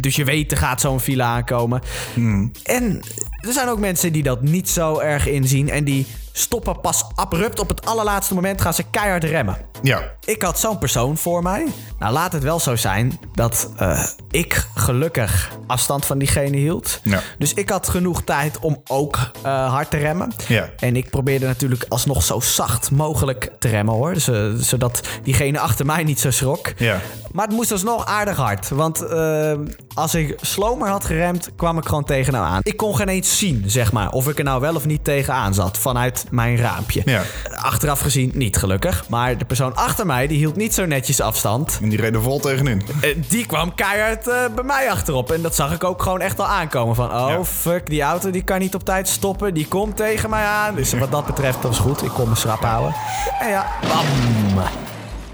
Dus 0.00 0.16
je 0.16 0.24
weet, 0.24 0.50
er 0.52 0.58
gaat 0.58 0.80
zo'n 0.80 1.00
file 1.00 1.22
aankomen. 1.22 1.80
En 2.64 3.00
er 3.40 3.52
zijn 3.52 3.68
ook 3.68 3.78
mensen 3.78 4.12
die 4.12 4.22
dat 4.22 4.42
niet 4.42 4.68
zo 4.68 4.98
erg 4.98 5.26
inzien. 5.26 5.70
En 5.70 5.84
die 5.84 6.06
stoppen 6.32 6.80
pas 6.80 7.04
abrupt 7.14 7.58
op 7.60 7.68
het 7.68 7.86
allerlaatste 7.86 8.34
moment 8.34 8.60
gaan 8.60 8.74
ze 8.74 8.82
keihard 8.90 9.24
remmen. 9.24 9.56
Ja, 9.82 10.02
Ik 10.24 10.42
had 10.42 10.58
zo'n 10.58 10.78
persoon 10.78 11.16
voor 11.16 11.42
mij. 11.42 11.66
Nou, 11.98 12.12
laat 12.12 12.32
het 12.32 12.42
wel 12.42 12.60
zo 12.60 12.76
zijn 12.76 13.18
dat 13.34 13.70
eh, 13.76 14.04
ik 14.30 14.66
gelukkig 14.74 15.50
afstand 15.66 16.04
van 16.06 16.18
diegene 16.18 16.56
hield. 16.56 17.00
Ja. 17.02 17.20
Dus 17.38 17.54
ik 17.54 17.68
had 17.70 17.88
genoeg 17.88 18.22
tijd 18.22 18.58
om 18.58 18.82
ook 18.86 19.18
eh, 19.42 19.72
hard 19.72 19.90
te 19.90 19.96
remmen. 19.96 20.32
Ja. 20.48 20.68
En 20.76 20.96
ik 20.96 21.10
probeerde 21.10 21.46
natuurlijk 21.46 21.84
alsnog 21.88 22.22
zo 22.22 22.40
zacht 22.40 22.90
mogelijk 22.90 23.52
te 23.58 23.68
remmen 23.68 23.94
hoor. 23.94 24.14
Dus, 24.14 24.28
zodat 24.68 25.00
diegene 25.22 25.58
achter 25.58 25.86
mij 25.86 26.04
niet 26.04 26.20
zo 26.20 26.30
schrok. 26.30 26.72
Ja. 26.76 27.00
Maar 27.32 27.46
het 27.46 27.54
moest 27.54 27.72
alsnog 27.72 28.06
aardig 28.06 28.36
hard. 28.36 28.68
Want 28.68 29.02
eh, 29.02 29.52
als 29.94 30.14
ik 30.14 30.38
slomer 30.40 30.88
had 30.88 31.04
geremd, 31.04 31.50
kwam 31.56 31.78
ik 31.78 31.84
gewoon 31.86 32.04
tegen 32.04 32.34
hem 32.34 32.42
aan. 32.42 32.60
Ik 32.62 32.76
kon 32.76 32.96
geen 32.96 33.08
eens 33.08 33.29
zien, 33.38 33.64
zeg 33.66 33.92
maar, 33.92 34.10
of 34.10 34.28
ik 34.28 34.38
er 34.38 34.44
nou 34.44 34.60
wel 34.60 34.74
of 34.74 34.86
niet 34.86 35.04
tegenaan 35.04 35.54
zat 35.54 35.78
vanuit 35.78 36.24
mijn 36.30 36.56
raampje. 36.56 37.02
Ja. 37.04 37.22
Achteraf 37.54 38.00
gezien 38.00 38.30
niet 38.34 38.56
gelukkig. 38.56 39.04
Maar 39.08 39.38
de 39.38 39.44
persoon 39.44 39.76
achter 39.76 40.06
mij, 40.06 40.26
die 40.26 40.38
hield 40.38 40.56
niet 40.56 40.74
zo 40.74 40.86
netjes 40.86 41.20
afstand. 41.20 41.78
en 41.82 41.88
die 41.88 42.00
reden 42.00 42.22
vol 42.22 42.40
tegenin. 42.40 42.82
Eh, 43.00 43.16
Die 43.28 43.46
kwam 43.46 43.74
keihard 43.74 44.28
eh, 44.28 44.34
bij 44.54 44.64
mij 44.64 44.90
achterop. 44.90 45.30
En 45.32 45.42
dat 45.42 45.54
zag 45.54 45.72
ik 45.72 45.84
ook 45.84 46.02
gewoon 46.02 46.20
echt 46.20 46.38
al 46.40 46.46
aankomen. 46.46 46.94
Van, 46.94 47.12
oh 47.14 47.28
Ja. 47.28 47.44
fuck, 47.44 47.86
die 47.90 48.02
auto 48.02 48.30
die 48.30 48.42
kan 48.42 48.58
niet 48.58 48.74
op 48.74 48.84
tijd 48.84 49.08
stoppen. 49.08 49.54
Die 49.54 49.66
komt 49.68 49.96
tegen 49.96 50.30
mij 50.30 50.44
aan. 50.44 50.74
Dus 50.74 50.92
wat 50.92 51.10
dat 51.10 51.26
betreft, 51.26 51.62
dat 51.62 51.70
is 51.72 51.78
goed. 51.78 52.02
Ik 52.02 52.10
kon 52.10 52.28
me 52.28 52.34
schrap 52.34 52.60
houden. 52.64 52.94
En 53.40 53.48
ja, 53.48 53.66
bam. 53.88 54.64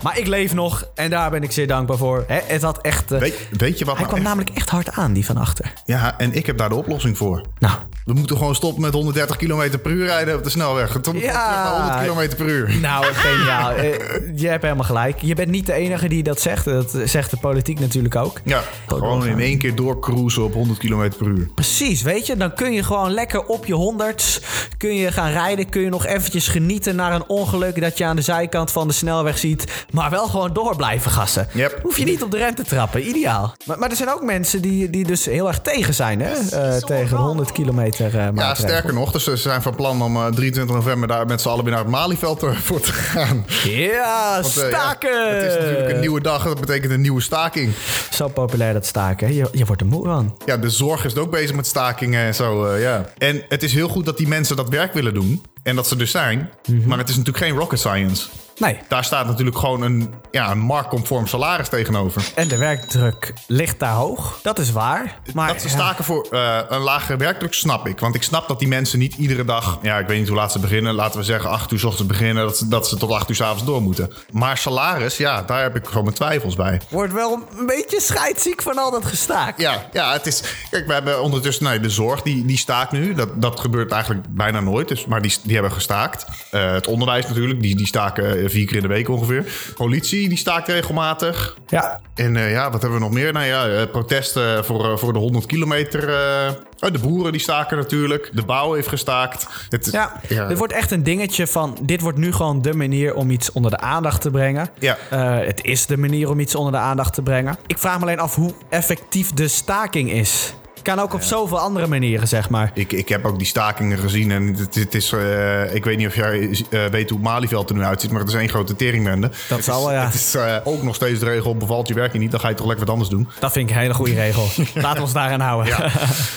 Maar 0.06 0.18
ik 0.18 0.26
leef 0.26 0.54
nog. 0.54 0.84
En 0.94 1.10
daar 1.10 1.30
ben 1.30 1.42
ik 1.42 1.52
zeer 1.52 1.66
dankbaar 1.66 1.96
voor. 1.96 2.24
Het 2.28 2.62
had 2.62 2.80
echt... 2.80 3.12
eh, 3.12 3.18
Weet, 3.18 3.48
weet 3.50 3.78
je 3.78 3.84
wat 3.84 3.94
hij 3.96 4.04
nou 4.04 4.06
kwam 4.06 4.14
echt- 4.18 4.22
namelijk 4.28 4.50
echt 4.56 4.68
hard 4.68 4.90
aan, 4.90 5.12
die 5.12 5.24
van 5.24 5.36
achter. 5.36 5.72
Ja, 5.84 6.18
en 6.18 6.32
ik 6.32 6.46
heb 6.46 6.58
daar 6.58 6.68
de 6.68 6.74
oplossing 6.74 7.16
voor. 7.16 7.40
Nou, 7.58 7.74
We 8.04 8.12
moeten 8.12 8.36
gewoon 8.36 8.54
stoppen 8.54 8.82
met 8.82 8.92
130 8.92 9.36
km 9.36 9.78
per 9.82 9.90
uur 9.90 10.06
rijden 10.06 10.34
op 10.36 10.44
de 10.44 10.50
snelweg. 10.50 10.98
Tot, 11.00 11.04
Ja. 11.20 11.20
terug 11.20 11.32
naar 11.32 12.06
100 12.06 12.30
km 12.30 12.36
per 12.36 12.46
uur. 12.52 12.76
nou, 12.80 13.04
geniaal. 13.04 13.70
Eh, 13.76 13.92
je 14.36 14.48
hebt 14.48 14.62
helemaal 14.62 14.84
gelijk. 14.84 15.20
Je 15.22 15.34
bent 15.34 15.50
niet 15.50 15.66
de 15.66 15.72
enige 15.72 16.08
die 16.08 16.22
dat 16.22 16.40
zegt. 16.40 16.64
Dat 16.64 16.98
zegt 17.04 17.30
de 17.30 17.36
politiek 17.36 17.80
natuurlijk 17.80 18.16
ook. 18.16 18.40
Ja, 18.44 18.62
gewoon 18.86 19.26
in 19.26 19.40
één 19.40 19.58
keer 19.58 19.74
doorcruisen 19.74 20.44
op 20.44 20.52
100 20.52 20.78
km 20.78 21.10
per 21.18 21.26
uur. 21.26 21.48
Precies, 21.54 22.02
weet 22.02 22.26
je, 22.26 22.36
dan 22.36 22.54
kun 22.54 22.72
je 22.72 22.82
gewoon 22.82 23.10
lekker 23.10 23.44
op 23.46 23.66
je 23.66 23.74
honderd 23.74 24.40
kun 24.76 24.94
je 24.94 25.12
gaan 25.12 25.30
rijden. 25.30 25.68
Kun 25.68 25.80
je 25.82 25.88
nog 25.88 26.06
eventjes 26.06 26.48
genieten 26.48 26.96
naar 26.96 27.12
een 27.14 27.24
ongeluk 27.28 27.80
dat 27.80 27.98
je 27.98 28.04
aan 28.04 28.16
de 28.16 28.22
zijkant 28.22 28.72
van 28.72 28.88
de 28.88 28.94
snelweg 28.94 29.38
ziet. 29.38 29.86
Maar 29.96 30.10
wel 30.10 30.26
gewoon 30.26 30.52
door 30.52 30.76
blijven 30.76 31.10
gassen. 31.10 31.48
Yep. 31.52 31.78
Hoef 31.82 31.98
je 31.98 32.04
niet 32.04 32.22
op 32.22 32.30
de 32.30 32.36
rem 32.36 32.54
te 32.54 32.64
trappen, 32.64 33.08
ideaal. 33.08 33.54
Maar, 33.64 33.78
maar 33.78 33.90
er 33.90 33.96
zijn 33.96 34.12
ook 34.12 34.22
mensen 34.22 34.62
die, 34.62 34.90
die 34.90 35.04
dus 35.04 35.24
heel 35.24 35.48
erg 35.48 35.60
tegen 35.60 35.94
zijn, 35.94 36.20
hè? 36.20 36.32
eh, 36.32 36.76
tegen 36.76 37.16
100 37.16 37.52
kilometer 37.52 38.18
eh 38.18 38.28
Ja, 38.34 38.54
sterker 38.54 38.94
nog, 38.94 39.12
dus 39.12 39.24
ze 39.24 39.36
zijn 39.36 39.62
van 39.62 39.74
plan 39.74 40.02
om 40.02 40.16
eh, 40.16 40.26
23 40.26 40.76
november 40.76 41.08
daar 41.08 41.26
met 41.26 41.40
z'n 41.40 41.48
allen 41.48 41.64
weer 41.64 41.72
naar 41.72 41.82
het 41.82 41.90
Malieveld 41.90 42.42
eh, 42.42 42.56
voor 42.56 42.80
te 42.80 42.92
gaan. 42.92 43.44
Ja, 43.64 44.40
Want, 44.42 44.56
eh, 44.56 44.62
ja, 44.62 44.68
staken! 44.68 45.34
het 45.34 45.52
is 45.52 45.58
natuurlijk 45.58 45.90
een 45.90 46.00
nieuwe 46.00 46.20
dag, 46.20 46.44
dat 46.44 46.60
betekent 46.60 46.92
een 46.92 47.00
nieuwe 47.00 47.20
staking. 47.20 47.72
Zo 48.10 48.28
populair 48.28 48.72
dat 48.72 48.86
staken. 48.86 49.34
Je, 49.34 49.48
je 49.52 49.64
wordt 49.64 49.80
er 49.80 49.86
moe 49.86 50.04
van. 50.04 50.38
Ja, 50.44 50.56
de 50.56 50.70
zorg 50.70 51.04
is 51.04 51.16
ook 51.16 51.30
bezig 51.30 51.56
met 51.56 51.66
stakingen 51.66 52.24
en 52.24 52.34
zo, 52.34 52.64
eh, 52.64 52.82
ja. 52.82 53.04
En 53.18 53.42
het 53.48 53.62
is 53.62 53.72
heel 53.72 53.88
goed 53.88 54.04
dat 54.04 54.16
die 54.16 54.28
mensen 54.28 54.56
dat 54.56 54.68
werk 54.68 54.92
willen 54.92 55.14
doen. 55.14 55.42
En 55.62 55.76
dat 55.76 55.86
ze 55.88 55.96
er 55.96 56.06
zijn. 56.06 56.50
Mhm. 56.66 56.88
Maar 56.88 56.98
het 56.98 57.08
is 57.08 57.16
natuurlijk 57.16 57.44
geen 57.44 57.56
rocket 57.56 57.78
science. 57.78 58.28
Nee. 58.58 58.78
Daar 58.88 59.04
staat 59.04 59.26
natuurlijk 59.26 59.58
gewoon 59.58 59.82
een, 59.82 60.14
ja, 60.30 60.50
een 60.50 60.58
marktconform 60.58 61.26
salaris 61.26 61.68
tegenover. 61.68 62.32
En 62.34 62.48
de 62.48 62.56
werkdruk 62.56 63.32
ligt 63.46 63.78
daar 63.78 63.94
hoog. 63.94 64.38
Dat 64.42 64.58
is 64.58 64.72
waar. 64.72 65.18
Maar 65.34 65.48
dat 65.48 65.60
ze 65.60 65.68
ja. 65.68 65.74
staken 65.74 66.04
voor 66.04 66.26
eh, 66.30 66.58
een 66.68 66.80
lagere 66.80 67.16
werkdruk, 67.16 67.54
snap 67.54 67.86
ik. 67.86 68.00
Want 68.00 68.14
ik 68.14 68.22
snap 68.22 68.48
dat 68.48 68.58
die 68.58 68.68
mensen 68.68 68.98
niet 68.98 69.14
iedere 69.14 69.44
dag... 69.44 69.78
Ja, 69.82 69.98
ik 69.98 70.06
weet 70.06 70.18
niet 70.18 70.28
hoe 70.28 70.36
laat 70.36 70.52
ze 70.52 70.58
beginnen. 70.58 70.94
Laten 70.94 71.18
we 71.18 71.24
zeggen 71.24 71.50
8 71.50 71.72
uur 71.72 71.78
s 71.78 71.84
ochtends 71.84 72.06
beginnen. 72.06 72.44
Dat 72.44 72.56
ze, 72.56 72.68
dat 72.68 72.88
ze 72.88 72.96
tot 72.96 73.10
8 73.10 73.28
uur 73.28 73.34
s 73.34 73.40
avonds 73.40 73.64
door 73.64 73.82
moeten. 73.82 74.12
Maar 74.30 74.56
salaris, 74.56 75.16
ja, 75.16 75.42
daar 75.42 75.62
heb 75.62 75.76
ik 75.76 75.86
gewoon 75.86 76.04
mijn 76.04 76.16
twijfels 76.16 76.54
bij. 76.54 76.80
wordt 76.88 77.12
wel 77.12 77.32
een 77.58 77.66
beetje 77.66 78.00
scheidziek 78.00 78.62
van 78.62 78.78
al 78.78 78.90
dat 78.90 79.04
gestaakt. 79.04 79.60
Ja, 79.60 79.86
ja, 79.92 80.12
het 80.12 80.26
is... 80.26 80.42
Kijk, 80.70 80.86
we 80.86 80.92
hebben 80.92 81.22
ondertussen... 81.22 81.64
Nee, 81.64 81.80
de 81.80 81.90
zorg, 81.90 82.22
die, 82.22 82.44
die 82.44 82.58
staakt 82.58 82.92
nu. 82.92 83.14
Dat, 83.14 83.42
dat 83.42 83.60
gebeurt 83.60 83.92
eigenlijk 83.92 84.26
bijna 84.30 84.60
nooit. 84.60 84.88
Dus, 84.88 85.06
maar 85.06 85.22
die, 85.22 85.36
die 85.42 85.54
hebben 85.54 85.72
gestaakt. 85.72 86.26
Eh, 86.50 86.72
het 86.72 86.86
onderwijs 86.86 87.26
natuurlijk. 87.26 87.60
Die, 87.60 87.76
die 87.76 87.86
staken 87.86 88.45
vier 88.50 88.66
keer 88.66 88.76
in 88.76 88.82
de 88.82 88.88
week 88.88 89.08
ongeveer. 89.08 89.44
Politie, 89.74 90.28
die 90.28 90.38
staakt 90.38 90.68
regelmatig. 90.68 91.56
Ja. 91.66 92.00
En 92.14 92.36
eh, 92.36 92.50
ja, 92.50 92.70
wat 92.70 92.80
hebben 92.82 92.98
we 92.98 93.04
nog 93.04 93.14
meer? 93.14 93.32
Nou 93.32 93.46
ja, 93.46 93.68
eh, 93.68 93.90
protesten 93.90 94.64
voor, 94.64 94.84
eh, 94.90 94.96
voor 94.96 95.12
de 95.12 95.18
100 95.18 95.46
kilometer. 95.46 96.08
eh, 96.08 96.50
oh, 96.80 96.92
de 96.92 96.98
boeren 96.98 97.32
die 97.32 97.40
staken 97.40 97.76
natuurlijk. 97.76 98.30
De 98.32 98.44
bouw 98.44 98.72
heeft 98.72 98.88
gestaakt. 98.88 99.46
Het, 99.68 99.88
Ja, 99.92 100.46
dit 100.48 100.58
wordt 100.58 100.72
echt 100.72 100.90
een 100.90 101.02
dingetje 101.02 101.46
van... 101.46 101.76
dit 101.82 102.00
wordt 102.00 102.18
nu 102.18 102.32
gewoon 102.32 102.62
de 102.62 102.74
manier 102.74 103.14
om 103.14 103.30
iets 103.30 103.52
onder 103.52 103.70
de 103.70 103.78
aandacht 103.78 104.20
te 104.20 104.30
brengen. 104.30 104.68
Ja. 104.78 104.96
Eh, 105.10 105.46
het 105.46 105.64
is 105.64 105.86
de 105.86 105.96
manier 105.96 106.30
om 106.30 106.40
iets 106.40 106.54
onder 106.54 106.72
de 106.72 106.78
aandacht 106.78 107.14
te 107.14 107.22
brengen. 107.22 107.56
Ik 107.66 107.78
vraag 107.78 107.96
me 107.96 108.02
alleen 108.02 108.18
af 108.20 108.34
hoe 108.34 108.52
effectief 108.70 109.32
de 109.32 109.48
staking 109.48 110.10
is. 110.12 110.54
Kan 110.86 110.98
ook 111.00 111.14
op 111.14 111.22
zoveel 111.22 111.58
andere 111.58 111.86
manieren, 111.86 112.28
zeg 112.28 112.50
maar. 112.50 112.70
Ik, 112.74 112.92
ik 112.92 113.08
heb 113.08 113.24
ook 113.24 113.38
die 113.38 113.46
stakingen 113.46 113.98
gezien 113.98 114.30
en 114.30 114.54
het, 114.54 114.74
het 114.74 114.94
is, 114.94 115.12
eh, 115.12 115.74
ik 115.74 115.84
weet 115.84 115.96
niet 115.96 116.06
of 116.06 116.14
jij 116.14 116.64
eh, 116.70 116.80
weet 116.90 117.10
hoe 117.10 117.18
Malieveld 117.18 117.68
er 117.70 117.76
nu 117.76 117.82
uitziet, 117.82 118.10
maar 118.10 118.20
het 118.20 118.28
is 118.28 118.34
één 118.34 118.48
grote 118.48 118.76
teringbende. 118.76 119.30
Dat 119.48 119.64
zal 119.64 119.80
wel, 119.84 119.92
ja. 119.92 120.04
Het 120.04 120.14
is 120.14 120.34
eh, 120.34 120.54
ook 120.64 120.82
nog 120.82 120.94
steeds 120.94 121.20
de 121.20 121.24
regel, 121.26 121.56
bevalt 121.56 121.88
je 121.88 121.94
werk 121.94 122.12
je 122.12 122.18
niet, 122.18 122.30
dan 122.30 122.40
ga 122.40 122.48
je 122.48 122.54
toch 122.54 122.66
lekker 122.66 122.84
wat 122.84 122.94
anders 122.94 123.10
doen. 123.14 123.28
Dat 123.38 123.52
vind 123.52 123.68
ik 123.70 123.74
een 123.76 123.80
hele 123.82 123.94
goede 123.94 124.14
regel. 124.14 124.46
Laten 124.74 124.96
we 124.96 125.02
ons 125.02 125.12
daaraan 125.12 125.40
houden. 125.40 125.74
Ja, 125.78 125.88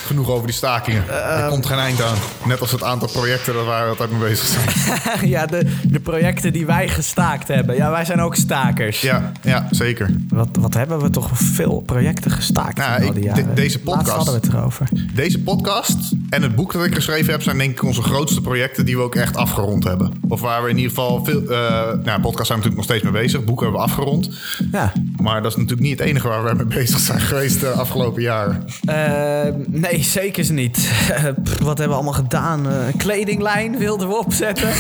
genoeg 0.06 0.30
over 0.30 0.46
die 0.48 0.56
stakingen. 0.56 1.04
er 1.10 1.50
komt 1.50 1.66
geen 1.66 1.78
eind 1.80 2.02
aan. 2.02 2.18
Net 2.46 2.62
als 2.62 2.72
het 2.72 2.84
aantal 2.84 3.08
projecten 3.08 3.54
dat 3.54 3.66
wij 3.66 3.88
altijd 3.88 4.12
mee 4.12 4.20
bezig 4.20 4.48
zijn. 4.48 4.68
ja, 5.36 5.46
de, 5.46 5.76
de 5.84 6.00
projecten 6.00 6.54
die 6.54 6.66
wij 6.66 6.88
gestaakt 6.88 7.48
hebben. 7.48 7.76
Ja, 7.76 7.92
wij 7.92 8.06
zijn 8.06 8.22
ook 8.22 8.36
stakers. 8.36 9.02
Ja, 9.02 9.32
ja 9.42 9.68
zeker. 9.72 10.10
Wat, 10.30 10.48
wat 10.60 10.74
hebben 10.74 11.02
we 11.02 11.10
toch 11.10 11.30
veel 11.34 11.84
projecten 11.86 12.32
gestaakt 12.32 12.78
Ja, 12.78 12.96
in 12.98 13.08
al 13.08 13.14
die 13.14 13.24
ik- 13.24 13.28
jaren. 13.30 13.48
de- 13.48 13.54
deze 13.54 13.80
Laatst 13.84 13.84
podcast- 13.84 14.16
hadden 14.16 14.34
we 14.34 14.39
het 14.44 14.54
erover. 14.54 14.88
Deze 15.14 15.40
podcast 15.42 16.12
en 16.30 16.42
het 16.42 16.56
boek 16.56 16.74
dat 16.74 16.86
ik 16.86 16.96
geschreven 16.96 17.32
heb... 17.32 17.42
zijn 17.42 17.58
denk 17.58 17.72
ik 17.72 17.84
onze 17.84 18.02
grootste 18.02 18.42
projecten 18.42 18.86
die 18.86 18.96
we 18.98 19.02
ook 19.04 19.16
echt 19.16 19.36
afgerond 19.36 19.84
hebben. 19.84 20.14
Of 20.28 20.42
waar 20.42 20.64
we 20.64 20.70
in 20.70 20.76
ieder 20.76 20.90
geval 20.90 21.26
veel... 21.26 21.42
eh 21.42 21.58
nou, 22.04 22.22
podcast 22.22 22.48
zijn 22.48 22.60
we 22.60 22.66
natuurlijk 22.66 22.76
nog 22.76 22.84
steeds 22.84 23.04
mee 23.04 23.12
bezig. 23.12 23.44
Boeken 23.44 23.66
hebben 23.66 23.82
we 23.86 23.88
afgerond. 23.88 24.30
Ja. 24.72 24.92
Maar 25.22 25.42
dat 25.42 25.52
is 25.52 25.58
natuurlijk 25.58 25.88
niet 25.88 26.00
het 26.00 26.08
enige 26.08 26.28
waar 26.28 26.44
we 26.44 26.54
mee 26.56 26.66
bezig 26.66 27.00
zijn 27.00 27.20
geweest 27.20 27.60
de 27.60 27.70
afgelopen 27.70 28.22
jaren. 28.22 28.66
Eh, 28.86 29.54
nee, 29.68 30.04
zeker 30.04 30.54
niet. 30.54 30.90
Eh, 31.10 31.24
pff, 31.44 31.58
wat 31.58 31.78
hebben 31.78 31.88
we 31.88 31.94
allemaal 31.94 32.14
gedaan? 32.14 32.68
Eh, 32.70 32.88
Een 32.88 32.98
kledinglijn 32.98 33.78
wilden 33.78 34.08
we 34.08 34.18
opzetten. 34.18 34.70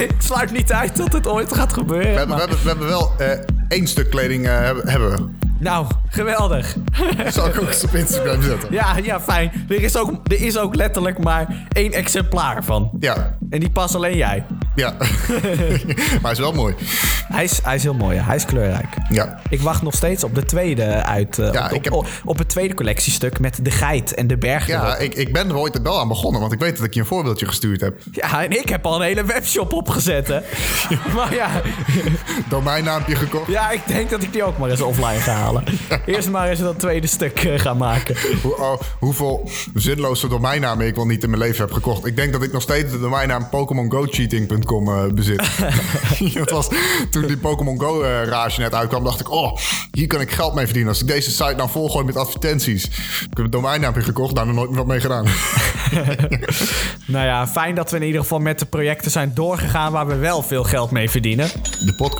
Het 0.00 0.24
sluit 0.24 0.52
niet 0.52 0.72
uit 0.72 0.96
dat 0.96 1.12
het 1.12 1.26
ooit 1.26 1.52
gaat 1.54 1.72
gebeuren. 1.72 2.12
We 2.12 2.18
hebben, 2.18 2.34
we 2.36 2.40
hebben, 2.42 2.58
we 2.62 2.68
hebben 2.68 2.86
wel 2.88 3.12
eh, 3.18 3.28
één 3.68 3.86
stuk 3.86 4.10
kleding 4.10 4.46
eh, 4.46 4.52
hebben 4.84 5.10
we. 5.10 5.48
Nou, 5.60 5.86
geweldig. 6.08 6.76
Zal 7.28 7.46
ik 7.46 7.60
ook 7.60 7.68
eens 7.68 7.84
op 7.84 7.94
Instagram 7.94 8.42
zetten. 8.42 8.72
Ja, 8.72 8.96
ja, 9.02 9.20
fijn. 9.20 9.66
Er 9.68 9.82
is, 9.82 9.96
ook, 9.96 10.10
er 10.24 10.40
is 10.42 10.58
ook 10.58 10.74
letterlijk 10.74 11.18
maar 11.18 11.66
één 11.72 11.92
exemplaar 11.92 12.64
van. 12.64 12.90
Ja, 13.00 13.36
En 13.50 13.60
die 13.60 13.70
past 13.70 13.94
alleen 13.94 14.16
jij. 14.16 14.44
ja. 14.74 14.94
maar 16.12 16.20
hij 16.22 16.30
is 16.32 16.38
wel 16.38 16.52
mooi. 16.52 16.74
Hij 17.28 17.44
is, 17.44 17.60
hij 17.62 17.74
is 17.74 17.82
heel 17.82 17.94
mooi, 17.94 18.16
ja. 18.16 18.24
hij 18.24 18.36
is 18.36 18.44
kleurrijk. 18.44 18.86
Ja. 19.10 19.40
Ik 19.48 19.60
wacht 19.60 19.82
nog 19.82 19.94
steeds 19.94 20.24
op 20.24 20.34
de 20.34 20.44
tweede 20.44 20.84
uit. 21.04 21.38
eh, 21.38 21.52
Ja, 21.52 21.64
op, 21.64 21.72
ik 21.72 21.84
heb- 21.84 21.92
op, 21.92 22.06
op 22.24 22.38
het 22.38 22.48
tweede 22.48 22.74
collectiestuk 22.74 23.38
met 23.40 23.58
de 23.62 23.70
geit 23.70 24.14
en 24.14 24.26
de 24.26 24.36
berg. 24.38 24.66
Ja, 24.66 24.86
erop. 24.86 25.00
ik, 25.00 25.14
ik 25.14 25.32
ben 25.32 25.48
er 25.48 25.56
ooit 25.56 25.82
wel 25.82 26.00
aan 26.00 26.08
begonnen, 26.08 26.40
want 26.40 26.52
ik 26.52 26.58
weet 26.60 26.76
dat 26.76 26.86
ik 26.86 26.94
je 26.94 27.00
een 27.00 27.06
voorbeeldje 27.06 27.46
gestuurd 27.46 27.80
heb. 27.80 27.98
ja, 28.12 28.44
en 28.44 28.50
ik 28.50 28.68
heb 28.68 28.86
al 28.86 28.94
een 28.96 29.02
hele 29.02 29.24
webshop 29.24 29.72
opgezet, 29.72 30.28
hè. 30.28 30.40
maar 31.16 31.34
ja, 31.34 31.48
Domeinnaampje 32.48 33.16
gekocht. 33.16 33.46
ja, 33.50 33.70
ik 33.70 33.80
denk 33.86 34.10
dat 34.10 34.22
ik 34.22 34.32
die 34.32 34.44
ook 34.44 34.58
maar 34.58 34.70
eens 34.70 34.80
offline 34.80 35.20
ga 35.20 35.32
halen. 35.32 35.64
Eerst 36.06 36.30
maar 36.30 36.48
eens 36.48 36.60
dat 36.60 36.78
tweede 36.78 37.06
stuk 37.06 37.38
eh, 37.38 37.58
gaan 37.58 37.76
maken. 37.76 38.16
Hoe, 38.42 38.56
oh, 38.56 38.80
hoeveel 38.98 39.50
zinloze 39.74 40.28
domeinnamen 40.28 40.86
ik 40.86 40.94
wel 40.94 41.06
niet 41.06 41.22
in 41.22 41.30
mijn 41.30 41.42
leven 41.42 41.64
heb 41.64 41.72
gekocht. 41.72 42.06
Ik 42.06 42.16
denk 42.16 42.32
dat 42.32 42.42
ik 42.42 42.52
nog 42.52 42.62
steeds 42.62 42.90
de 42.90 43.00
domeinnaam 43.00 43.48
PokémonGoCheating.com 43.48 44.88
eh, 44.88 45.12
bezit. 45.12 45.50
dat 46.34 46.50
was, 46.50 46.68
toen 47.10 47.26
die 47.26 47.36
Pokémon 47.36 47.80
Go 47.80 48.02
eh, 48.02 48.24
rage 48.24 48.60
net 48.60 48.74
uitkwam, 48.74 49.04
dacht 49.04 49.20
ik... 49.20 49.30
oh, 49.30 49.56
hier 49.92 50.06
kan 50.06 50.20
ik 50.20 50.30
geld 50.30 50.54
mee 50.54 50.64
verdienen. 50.64 50.92
Als 50.92 51.00
ik 51.00 51.06
deze 51.06 51.30
site 51.30 51.54
nou 51.56 51.70
volgooi 51.70 52.04
met 52.04 52.16
advertenties. 52.16 52.84
Ik 52.84 53.26
heb 53.30 53.38
een 53.38 53.50
domeinnaampje 53.50 54.02
gekocht, 54.02 54.34
daar 54.34 54.46
nog 54.46 54.54
nooit 54.54 54.68
meer 54.68 54.78
wat 54.78 54.86
mee 54.86 55.00
gedaan. 55.00 55.26
Nou 57.10 57.26
ja, 57.26 57.46
fijn 57.46 57.74
dat 57.74 57.90
we 57.90 57.96
in 57.96 58.02
ieder 58.02 58.20
geval 58.20 58.38
met 58.38 58.58
de 58.58 58.66
projecten 58.66 59.10
zijn 59.10 59.34
doorgegaan 59.34 59.92
waar 59.92 60.06
we 60.06 60.16
wel 60.16 60.42
veel 60.42 60.64
geld 60.64 60.90
mee 60.90 61.10
verdienen. 61.10 61.48
De 61.84 61.94
podcast. 61.96 62.19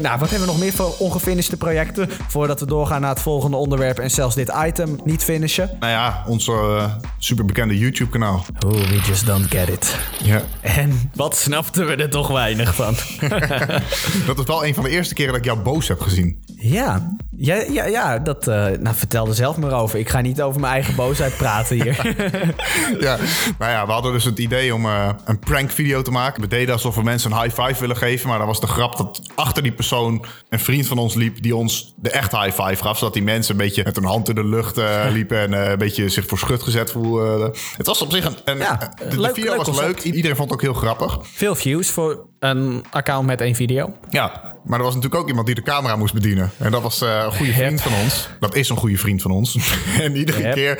Nou, 0.00 0.18
wat 0.18 0.30
hebben 0.30 0.40
we 0.40 0.52
nog 0.52 0.58
meer 0.58 0.72
voor 0.72 0.94
ongefinishte 0.98 1.56
projecten? 1.56 2.08
Voordat 2.28 2.60
we 2.60 2.66
doorgaan 2.66 3.00
naar 3.00 3.10
het 3.10 3.20
volgende 3.20 3.56
onderwerp 3.56 3.98
en 3.98 4.10
zelfs 4.10 4.34
dit 4.34 4.52
item 4.66 4.98
niet 5.04 5.24
finishen. 5.24 5.70
Nou 5.80 5.92
ja, 5.92 6.24
ons 6.26 6.48
eh, 6.48 6.92
superbekende 7.18 7.78
YouTube 7.78 8.10
kanaal. 8.10 8.44
Oh, 8.66 8.72
we 8.72 9.00
just 9.06 9.26
don't 9.26 9.50
get 9.50 9.68
it. 9.68 9.96
Ja. 10.22 10.42
En 10.60 11.10
wat 11.14 11.36
snapten 11.36 11.86
we 11.86 11.96
er 11.96 12.10
toch 12.10 12.28
weinig 12.28 12.74
van? 12.74 12.94
Dat 14.26 14.38
is 14.38 14.44
wel 14.44 14.66
een 14.66 14.74
van 14.74 14.84
de 14.84 14.90
eerste 14.90 15.14
keren 15.14 15.32
dat 15.32 15.40
ik 15.40 15.46
jou 15.46 15.58
boos 15.58 15.88
heb 15.88 16.00
gezien. 16.00 16.38
ja, 16.56 17.16
ja, 17.38 17.62
ja, 17.70 17.84
ja 17.84 18.18
dat 18.18 18.48
eh, 18.48 18.54
nou, 18.66 18.96
vertel 18.96 19.26
er 19.28 19.34
zelf 19.34 19.56
maar 19.56 19.72
over. 19.80 19.98
Ik 19.98 20.08
ga 20.08 20.20
niet 20.20 20.42
over 20.42 20.60
mijn 20.60 20.72
eigen 20.72 20.94
boosheid 20.94 21.36
praten 21.36 21.82
hier. 21.82 21.94
Ja, 23.00 23.16
nou 23.58 23.72
ja, 23.72 23.86
we 23.86 23.92
hadden 23.92 24.12
dus 24.12 24.24
het 24.24 24.38
idee 24.38 24.74
om 24.74 24.84
eh, 24.86 25.08
een 25.24 25.38
prank 25.38 25.70
video 25.70 26.02
te 26.02 26.10
maken. 26.10 26.40
We 26.42 26.48
deden 26.48 26.74
alsof 26.74 26.94
we 26.94 27.02
mensen 27.02 27.32
een 27.32 27.42
high 27.42 27.62
five 27.62 27.80
willen 27.80 27.96
geven. 27.96 28.28
Maar 28.28 28.38
dat 28.38 28.46
was 28.46 28.60
de 28.60 28.66
grap 28.66 28.96
dat 28.96 29.20
achter 29.34 29.62
die 29.62 29.72
persoon 29.72 30.24
een 30.48 30.58
vriend 30.60 30.86
van 30.86 30.98
ons 30.98 31.14
liep... 31.14 31.42
die 31.42 31.56
ons 31.56 31.94
de 31.96 32.10
echt 32.10 32.32
high 32.32 32.62
five 32.62 32.82
gaf. 32.82 32.98
Zodat 32.98 33.14
die 33.14 33.22
mensen 33.22 33.50
een 33.52 33.60
beetje 33.60 33.82
met 33.84 33.96
hun 33.96 34.04
hand 34.04 34.28
in 34.28 34.34
de 34.34 34.44
lucht 34.44 34.78
eh, 34.78 35.00
liepen... 35.12 35.38
en 35.38 35.64
eh, 35.64 35.70
een 35.70 35.78
beetje 35.78 36.08
zich 36.08 36.26
voor 36.26 36.38
schut 36.38 36.62
gezet 36.62 36.90
voelden. 36.90 37.54
Het 37.76 37.86
was 37.86 38.02
op 38.02 38.10
zich 38.12 38.24
een... 38.24 38.36
een 38.44 38.58
Ja, 38.58 38.92
de, 38.98 39.08
de 39.08 39.20
leuk- 39.20 39.34
video 39.34 39.48
leuk 39.50 39.56
was 39.58 39.66
concept. 39.66 40.04
leuk. 40.04 40.14
Iedereen 40.14 40.36
vond 40.36 40.50
het 40.50 40.58
ook 40.58 40.64
heel 40.64 40.74
grappig. 40.80 41.18
Veel 41.22 41.54
views 41.54 41.90
voor 41.90 42.26
een 42.38 42.84
account 42.90 43.26
met 43.26 43.40
één 43.40 43.54
video. 43.54 43.94
Ja, 44.10 44.54
maar 44.64 44.78
er 44.78 44.84
was 44.84 44.94
natuurlijk 44.94 45.22
ook 45.22 45.28
iemand 45.28 45.46
die 45.46 45.54
de 45.54 45.62
camera 45.62 45.96
moest 45.96 46.14
bedienen. 46.14 46.50
En 46.58 46.70
dat 46.70 46.82
was 46.82 47.02
eh, 47.02 47.25
een 47.26 47.32
goede 47.36 47.52
vriend 47.52 47.82
van 47.82 47.92
ons. 48.02 48.28
Dat 48.40 48.54
is 48.54 48.68
een 48.68 48.76
goede 48.76 48.96
vriend 48.98 49.22
van 49.22 49.30
ons. 49.30 49.56
en 50.00 50.16
iedere 50.16 50.52
keer 50.52 50.78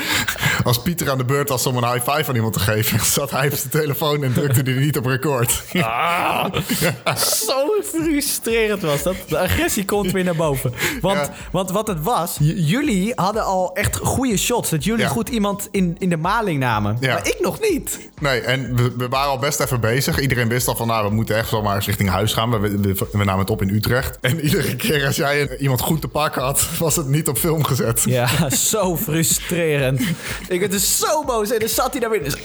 als 0.64 0.82
Pieter 0.82 1.10
aan 1.10 1.18
de 1.18 1.24
beurt 1.24 1.48
was 1.48 1.66
om 1.66 1.76
een 1.76 1.92
high 1.92 2.10
five 2.10 2.28
aan 2.28 2.34
iemand 2.34 2.52
te 2.52 2.60
geven... 2.60 3.04
zat 3.20 3.30
hij 3.30 3.46
op 3.46 3.54
zijn 3.54 3.70
telefoon 3.70 4.24
en 4.24 4.32
drukte 4.32 4.60
hij 4.70 4.72
niet 4.72 4.96
op 4.98 5.06
record. 5.06 5.62
Zo 7.46 7.68
frustrerend 7.84 8.82
was 8.82 9.02
dat. 9.02 9.16
De 9.28 9.38
agressie 9.38 9.84
komt 9.84 10.10
weer 10.12 10.24
naar 10.24 10.36
boven. 10.36 10.72
Want, 11.00 11.16
Ja. 11.18 11.32
want 11.52 11.70
wat 11.70 11.86
het 11.86 12.02
was, 12.02 12.36
jullie 12.40 13.12
hadden 13.14 13.44
al 13.44 13.74
echt 13.74 13.96
goede 13.96 14.36
shots. 14.36 14.70
Dat 14.70 14.84
jullie 14.84 15.00
Ja. 15.04 15.08
goed 15.08 15.28
iemand 15.28 15.68
in, 15.70 15.96
in 15.98 16.08
de 16.08 16.16
maling 16.16 16.58
namen. 16.60 16.96
Ja. 17.00 17.12
Maar 17.14 17.26
ik 17.26 17.36
nog 17.40 17.60
niet. 17.60 17.98
Nee, 18.20 18.40
en 18.40 18.76
we, 18.76 18.92
we 18.96 19.08
waren 19.08 19.30
al 19.30 19.38
best 19.38 19.60
even 19.60 19.80
bezig. 19.80 20.20
Iedereen 20.20 20.48
wist 20.48 20.68
al 20.68 20.76
van, 20.76 20.86
nou, 20.86 21.08
we 21.08 21.14
moeten 21.14 21.36
echt 21.36 21.50
wel 21.50 21.62
maar 21.62 21.76
eens 21.76 21.86
richting 21.86 22.08
huis 22.08 22.32
gaan. 22.32 22.50
We, 22.50 22.58
we, 22.80 22.94
we 23.12 23.24
namen 23.24 23.38
het 23.40 23.50
op 23.50 23.62
in 23.62 23.68
Utrecht. 23.68 24.18
En 24.20 24.40
iedere 24.40 24.76
keer 24.76 25.06
als 25.06 25.16
jij 25.16 25.56
iemand 25.58 25.80
goed 25.80 26.00
te 26.00 26.08
pakken 26.08 26.35
had, 26.40 26.66
was 26.78 26.96
het 26.96 27.06
niet 27.06 27.28
op 27.28 27.38
film 27.38 27.64
gezet. 27.64 28.02
Ja, 28.04 28.50
zo 28.70 28.96
frustrerend. 28.96 30.00
Ik 30.48 30.60
werd 30.60 30.72
dus 30.72 30.98
zo 30.98 31.24
boos. 31.24 31.50
En 31.50 31.58
dan 31.58 31.68
zat 31.68 31.90
hij 31.90 32.00
daar 32.00 32.10
weer. 32.10 32.38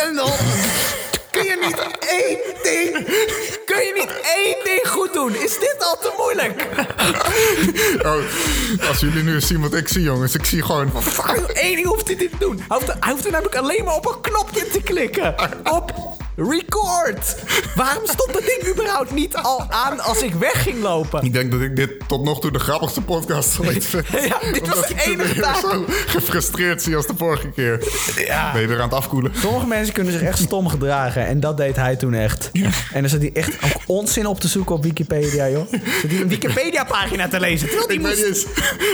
Wendel, 0.00 0.30
kun 1.30 1.44
je 1.44 1.56
niet 1.66 1.78
één 2.00 2.38
ding... 2.62 3.06
Kun 3.64 3.82
je 3.84 3.92
niet 3.94 4.20
één 4.36 4.56
ding 4.64 4.88
goed 4.88 5.12
doen? 5.12 5.34
Is 5.34 5.58
dit 5.58 5.76
al 5.78 5.98
te 6.00 6.12
moeilijk? 6.16 6.66
Oh, 8.02 8.88
als 8.88 9.00
jullie 9.00 9.22
nu 9.22 9.34
eens 9.34 9.46
zien 9.46 9.60
wat 9.60 9.74
ik 9.74 9.88
zie, 9.88 10.02
jongens. 10.02 10.34
Ik 10.34 10.44
zie 10.44 10.62
gewoon... 10.62 10.92
Eén 11.52 11.74
ding 11.74 11.86
hoeft 11.86 12.06
hij 12.06 12.16
niet 12.16 12.30
te 12.30 12.36
doen. 12.38 12.56
Hij 12.56 12.76
hoeft, 12.78 12.92
hij 13.00 13.12
hoeft 13.12 13.24
er 13.24 13.30
namelijk 13.30 13.56
alleen 13.56 13.84
maar 13.84 13.94
op 13.94 14.06
een 14.06 14.20
knopje 14.20 14.66
te 14.66 14.82
klikken. 14.82 15.34
Op 15.72 16.11
record. 16.36 17.34
Waarom 17.74 18.02
stond 18.06 18.32
dat 18.32 18.42
ding 18.42 18.72
überhaupt 18.72 19.10
niet 19.10 19.36
al 19.36 19.66
aan 19.70 20.00
als 20.00 20.22
ik 20.22 20.34
weg 20.34 20.62
ging 20.62 20.82
lopen? 20.82 21.22
Ik 21.24 21.32
denk 21.32 21.50
dat 21.52 21.60
ik 21.60 21.76
dit 21.76 21.90
tot 22.06 22.24
nog 22.24 22.40
toe 22.40 22.50
de 22.50 22.58
grappigste 22.58 23.00
podcast 23.00 23.60
ooit 23.60 23.84
vind. 23.84 24.06
Ja, 24.28 24.38
dit 24.52 24.68
was 24.68 24.86
de 24.86 24.94
ik 24.94 25.00
je 25.04 25.10
enige 25.10 25.40
taak. 25.40 25.56
zo 25.56 25.84
gefrustreerd 26.06 26.82
zie 26.82 26.96
als 26.96 27.06
de 27.06 27.14
vorige 27.16 27.48
keer. 27.48 27.84
Ja. 28.16 28.52
Ben 28.52 28.60
je 28.60 28.66
weer 28.66 28.76
aan 28.80 28.88
het 28.88 28.94
afkoelen? 28.94 29.32
Sommige 29.36 29.66
mensen 29.66 29.94
kunnen 29.94 30.12
zich 30.12 30.22
echt 30.22 30.38
stom 30.38 30.68
gedragen. 30.68 31.26
En 31.26 31.40
dat 31.40 31.56
deed 31.56 31.76
hij 31.76 31.96
toen 31.96 32.14
echt. 32.14 32.50
En 32.92 33.00
dan 33.00 33.08
zat 33.10 33.20
hij 33.20 33.30
echt 33.32 33.52
ook 33.64 33.82
onzin 33.86 34.26
op 34.26 34.40
te 34.40 34.48
zoeken 34.48 34.74
op 34.74 34.82
Wikipedia, 34.82 35.48
joh. 35.48 35.70
Zat 35.72 36.10
hij 36.10 36.20
een 36.20 36.28
Wikipedia-pagina 36.28 37.28
te 37.28 37.40
lezen. 37.40 37.66
Terwijl 37.68 37.88
die 37.88 37.96
Ik 37.98 38.02
weet 38.04 38.16
moest... 38.16 38.46
niet 38.46 38.46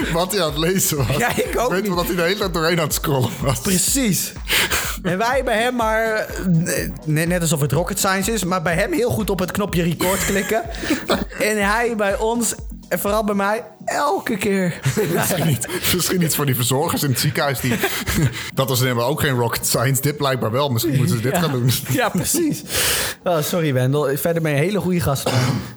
eens 0.03 0.13
wat 0.13 0.33
hij 0.33 0.43
aan 0.43 0.49
het 0.51 0.59
lezen 0.59 0.97
was. 0.97 1.17
Ja, 1.17 1.37
ik 1.37 1.53
ook 1.59 1.71
weet 1.71 1.79
niet. 1.81 1.87
wel 1.89 1.97
dat 1.97 2.07
hij 2.07 2.17
de 2.17 2.23
hele 2.23 2.39
tijd 2.39 2.55
doorheen 2.55 2.79
aan 2.81 2.85
het 2.85 2.95
scrollen 2.95 3.31
was. 3.43 3.61
Precies. 3.61 4.33
En 5.03 5.19
wij 5.19 5.45
bij 5.45 5.63
hem 5.63 5.75
maar... 5.77 6.15
eh, 6.65 6.89
Net 7.05 7.41
alsof 7.41 7.61
het 7.61 7.73
rocket 7.73 7.99
science 7.99 8.33
is. 8.33 8.45
Maar 8.45 8.63
bij 8.63 8.75
hem 8.75 8.93
heel 8.93 9.11
goed 9.11 9.31
op 9.31 9.39
het 9.39 9.51
knopje 9.51 9.83
record 9.83 10.25
klikken. 10.25 10.63
En 11.39 11.67
hij 11.69 11.95
bij 11.97 12.17
ons... 12.19 12.55
En 12.89 12.99
vooral 12.99 13.25
bij 13.25 13.35
mij... 13.35 13.65
Elke 13.85 14.37
keer. 14.37 14.81
Misschien, 15.15 15.47
niet, 15.47 15.69
misschien 15.95 16.23
iets 16.23 16.37
voor 16.37 16.47
die 16.47 16.55
verzorgers 16.55 17.03
in 17.03 17.11
het 17.11 17.21
ziekenhuis. 17.21 17.61
Die, 17.61 17.75
dat 18.55 18.69
was 18.69 18.81
helemaal 18.81 19.07
ook 19.09 19.21
geen 19.21 19.35
rocket 19.35 19.67
science. 19.67 20.03
Dit 20.03 20.17
blijkbaar 20.17 20.51
wel. 20.51 20.69
Misschien 20.69 20.97
moeten 20.97 21.17
ze 21.17 21.23
dit 21.23 21.33
Ja. 21.33 21.41
gaan 21.41 21.51
doen. 21.53 21.71
Ja, 21.91 22.09
precies. 22.09 22.63
Oh, 23.25 23.41
sorry, 23.43 23.73
Wendel. 23.73 24.17
Verder 24.17 24.43
ben 24.43 24.51
je 24.53 24.57
een 24.59 24.63
hele 24.65 24.81
goede 24.81 25.01
gast. 25.01 25.31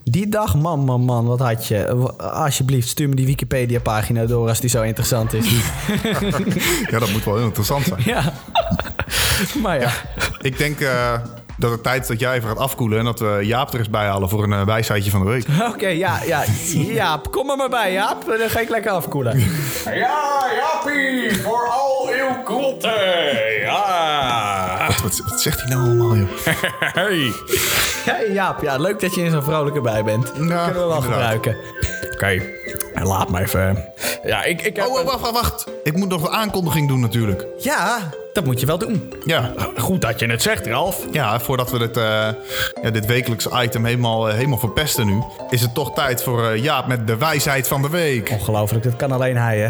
Die 0.04 0.30
dag, 0.30 0.56
man, 0.56 0.80
man, 0.80 1.02
man, 1.02 1.26
wat 1.26 1.40
had 1.40 1.68
je? 1.68 1.88
Alsjeblieft, 2.18 2.88
stuur 2.88 3.10
me 3.10 3.16
die 3.16 3.26
Wikipedia-pagina 3.26 4.26
door 4.26 4.48
als 4.48 4.60
die 4.60 4.70
zo 4.70 4.82
interessant 4.82 5.34
is. 5.34 5.46
Ja, 6.90 7.00
dat 7.00 7.12
moet 7.12 7.24
wel 7.26 7.36
heel 7.36 7.46
interessant 7.46 7.86
zijn. 7.86 8.02
ja. 8.06 8.34
Maar 9.64 9.80
ja. 9.80 9.92
Ik 10.42 10.58
denk 10.58 10.80
eh, 10.80 11.14
dat 11.58 11.72
het 11.72 11.84
tijd 11.84 12.02
is 12.02 12.08
dat 12.08 12.20
jij 12.20 12.36
even 12.36 12.48
gaat 12.48 12.58
afkoelen. 12.58 13.00
En 13.00 13.06
dat 13.06 13.20
we 13.20 13.40
Jaap 13.42 13.74
er 13.74 13.80
eens 13.80 13.90
bij 13.90 14.06
halen 14.06 14.30
voor 14.30 14.44
een 14.44 14.54
eh, 14.54 14.66
wijsheidje 14.66 15.12
van 15.12 15.26
de 15.26 15.30
week. 15.32 15.46
Oké, 15.74 15.88
ja, 15.88 16.20
ja. 16.26 16.44
Jaap, 16.74 17.32
kom 17.32 17.50
er 17.50 17.58
maar 17.58 17.70
bij, 17.70 17.92
Jaap. 17.92 18.26
Dan 18.26 18.50
ga 18.50 18.60
ik 18.60 18.70
lekker 18.70 18.92
afkoelen. 18.92 19.40
Ja, 19.86 20.46
Jappie, 20.56 21.42
voor 21.42 21.68
al 21.68 22.10
uw 22.10 22.44
koelte. 22.44 22.94
Ja. 23.62 24.61
Wat, 25.30 25.42
zegt 25.42 25.62
hij 25.62 25.70
nou 25.70 25.82
allemaal, 25.86 26.16
joh? 26.16 26.28
Hey. 26.94 27.32
Hey, 28.06 28.32
Jaap, 28.34 28.62
ja, 28.62 28.78
leuk 28.78 29.00
dat 29.00 29.16
je 29.16 29.24
er 29.24 29.32
zo 29.32 29.42
vrolijk 29.42 29.82
bij 29.82 30.04
bent. 30.04 30.26
Dat 30.26 30.34
kunnen 30.36 30.48
we 30.68 30.74
wel 30.74 30.84
inderdaad. 30.96 31.04
gebruiken. 31.04 31.56
Oké, 32.14 32.42
Laat 33.04 33.30
me 33.30 33.40
even. 33.40 33.86
Ja, 34.24 34.44
ik, 34.44 34.62
ik 34.62 34.76
heb 34.76 34.86
Oh, 34.86 35.00
oh, 35.00 35.06
wacht, 35.06 35.20
wacht, 35.20 35.34
wacht. 35.34 35.66
Ik 35.84 35.96
moet 35.96 36.10
nog 36.10 36.24
een 36.24 36.34
aankondiging 36.34 36.88
doen 36.88 37.00
natuurlijk. 37.00 37.46
Ja, 37.60 37.98
dat 38.34 38.46
moet 38.46 38.60
je 38.60 38.66
wel 38.66 38.78
doen. 38.78 39.14
Ja, 39.26 39.52
Goed 39.78 40.02
dat 40.02 40.20
je 40.20 40.26
het 40.28 40.42
zegt, 40.42 40.66
Ralf. 40.68 41.06
ja 41.12 41.40
voordat 41.40 41.72
we 41.72 41.78
dit, 41.78 41.98
eh, 41.98 42.28
ja, 42.82 42.90
dit 42.92 43.06
wekelijkse 43.06 43.50
item 43.64 43.86
helemaal, 43.86 44.30
eh, 44.30 44.36
helemaal 44.36 44.58
verpesten 44.58 45.06
nu... 45.06 45.24
is 45.50 45.62
het 45.62 45.74
toch 45.74 45.94
tijd 45.94 46.24
voor 46.24 46.48
eh, 46.50 46.64
Jaap 46.64 46.88
met 46.88 47.08
de 47.08 47.18
wijsheid 47.18 47.68
van 47.68 47.82
de 47.82 47.90
week. 47.90 48.30
Ongelooflijk, 48.30 48.84
dat 48.84 48.96
kan 48.96 49.12
alleen 49.12 49.38
hij, 49.38 49.58
hè? 49.60 49.70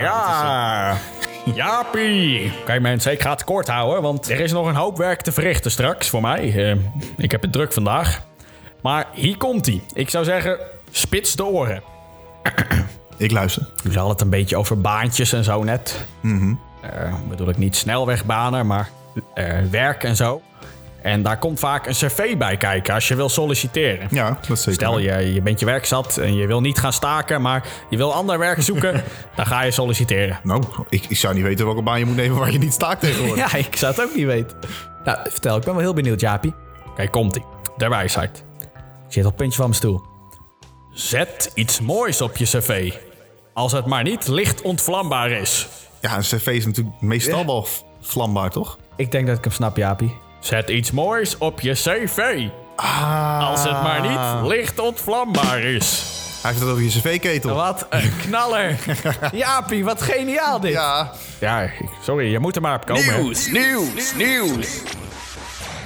Ja. 0.00 0.96
Jaapie. 1.44 2.52
Kijk 2.64 2.80
mensen, 2.80 3.12
ik 3.12 3.22
ga 3.22 3.30
het 3.30 3.44
kort 3.44 3.68
houden, 3.68 4.02
want 4.02 4.30
er 4.30 4.40
is 4.40 4.52
nog 4.52 4.66
een 4.66 4.74
hoop 4.74 4.96
werk 4.96 5.20
te 5.20 5.32
verrichten 5.32 5.70
straks 5.70 6.08
voor 6.08 6.20
mij. 6.20 6.70
Eh, 6.70 6.76
ik 7.16 7.30
heb 7.30 7.42
het 7.42 7.52
druk 7.52 7.72
vandaag. 7.72 8.22
Maar 8.82 9.06
hier 9.12 9.36
komt 9.36 9.66
hij. 9.66 9.82
Ik 9.92 10.10
zou 10.10 10.24
zeggen, 10.24 10.58
spits 10.90 11.36
de 11.36 11.44
oren. 11.44 11.82
Ik 13.16 13.30
luister. 13.30 13.68
Nu 13.84 13.92
zal 13.92 14.08
het 14.08 14.20
een 14.20 14.30
beetje 14.30 14.56
over 14.56 14.80
baantjes 14.80 15.32
en 15.32 15.44
zo 15.44 15.62
net. 15.62 16.04
Eh, 16.82 17.14
bedoel 17.28 17.48
ik 17.48 17.56
niet 17.56 17.76
snelwegbanen, 17.76 18.66
maar 18.66 18.90
eh, 19.34 19.58
werk 19.70 20.04
en 20.04 20.16
zo. 20.16 20.42
En 21.02 21.22
daar 21.22 21.38
komt 21.38 21.58
vaak 21.58 21.86
een 21.86 21.92
cv 21.92 22.36
bij 22.36 22.56
kijken 22.56 22.94
als 22.94 23.08
je 23.08 23.14
wil 23.14 23.28
solliciteren. 23.28 24.08
Ja, 24.10 24.38
dat 24.48 24.58
zeker. 24.58 24.72
Stel, 24.72 24.98
je, 24.98 25.32
je 25.34 25.42
bent 25.42 25.60
je 25.60 25.66
werk 25.66 25.84
zat 25.84 26.16
en 26.16 26.34
je 26.34 26.46
wil 26.46 26.60
niet 26.60 26.78
gaan 26.78 26.92
staken, 26.92 27.42
maar 27.42 27.66
je 27.90 27.96
wil 27.96 28.14
ander 28.14 28.38
werk 28.38 28.62
zoeken, 28.62 29.02
dan 29.36 29.46
ga 29.46 29.62
je 29.62 29.70
solliciteren. 29.70 30.40
Nou, 30.42 30.64
ik, 30.88 31.04
ik 31.08 31.16
zou 31.16 31.34
niet 31.34 31.42
weten 31.42 31.64
welke 31.64 31.82
baan 31.82 31.98
je 31.98 32.04
moet 32.04 32.16
nemen 32.16 32.38
waar 32.38 32.52
je 32.52 32.58
niet 32.58 32.72
staakt 32.72 33.00
tegenwoordig. 33.00 33.40
Ja, 33.52 33.58
ik 33.58 33.76
zou 33.76 33.92
het 33.94 34.02
ook 34.02 34.14
niet 34.14 34.26
weten. 34.26 34.56
Nou, 35.04 35.18
vertel, 35.30 35.56
ik 35.56 35.64
ben 35.64 35.72
wel 35.74 35.82
heel 35.82 35.94
benieuwd, 35.94 36.20
Jaapie. 36.20 36.54
Kijk, 36.96 37.10
komt 37.10 37.36
ie. 37.36 37.44
De 37.76 37.88
wijsheid. 37.88 38.44
Ik 39.06 39.12
zit 39.12 39.24
op 39.24 39.30
het 39.30 39.36
puntje 39.36 39.56
van 39.56 39.66
mijn 39.66 39.78
stoel. 39.78 40.02
Zet 40.92 41.50
iets 41.54 41.80
moois 41.80 42.20
op 42.20 42.36
je 42.36 42.44
cv. 42.44 42.92
Als 43.52 43.72
het 43.72 43.86
maar 43.86 44.02
niet 44.02 44.28
licht 44.28 44.62
ontvlambaar 44.62 45.30
is. 45.30 45.68
Ja, 46.00 46.16
een 46.16 46.22
cv 46.22 46.46
is 46.46 46.66
natuurlijk 46.66 47.00
meestal 47.00 47.46
wel 47.46 47.66
vlambaar, 48.00 48.50
toch? 48.50 48.78
Ik 48.96 49.10
denk 49.10 49.26
dat 49.26 49.38
ik 49.38 49.44
hem 49.44 49.52
snap, 49.52 49.76
Jaapie. 49.76 50.14
Zet 50.42 50.68
iets 50.70 50.90
moois 50.90 51.38
op 51.38 51.60
je 51.60 51.72
cv. 51.72 52.48
Als 53.40 53.62
het 53.64 53.82
maar 53.82 54.00
niet 54.00 54.48
licht 54.50 54.78
ontvlambaar 54.78 55.60
is. 55.60 56.02
Hij 56.42 56.50
heeft 56.50 56.62
het 56.62 56.70
over 56.72 56.82
je 56.82 56.88
cv-ketel. 56.88 57.54
Wat 57.54 57.86
een 57.90 58.12
knaller. 58.26 58.78
Jaapie, 59.32 59.84
wat 59.84 60.02
geniaal 60.02 60.60
dit. 60.60 60.72
Ja, 60.72 61.12
Ja, 61.40 61.70
sorry, 62.02 62.30
je 62.30 62.38
moet 62.38 62.56
er 62.56 62.62
maar 62.62 62.74
op 62.76 62.86
komen. 62.86 63.22
Nieuws, 63.22 63.50
nieuws, 63.50 64.14
nieuws. 64.14 64.80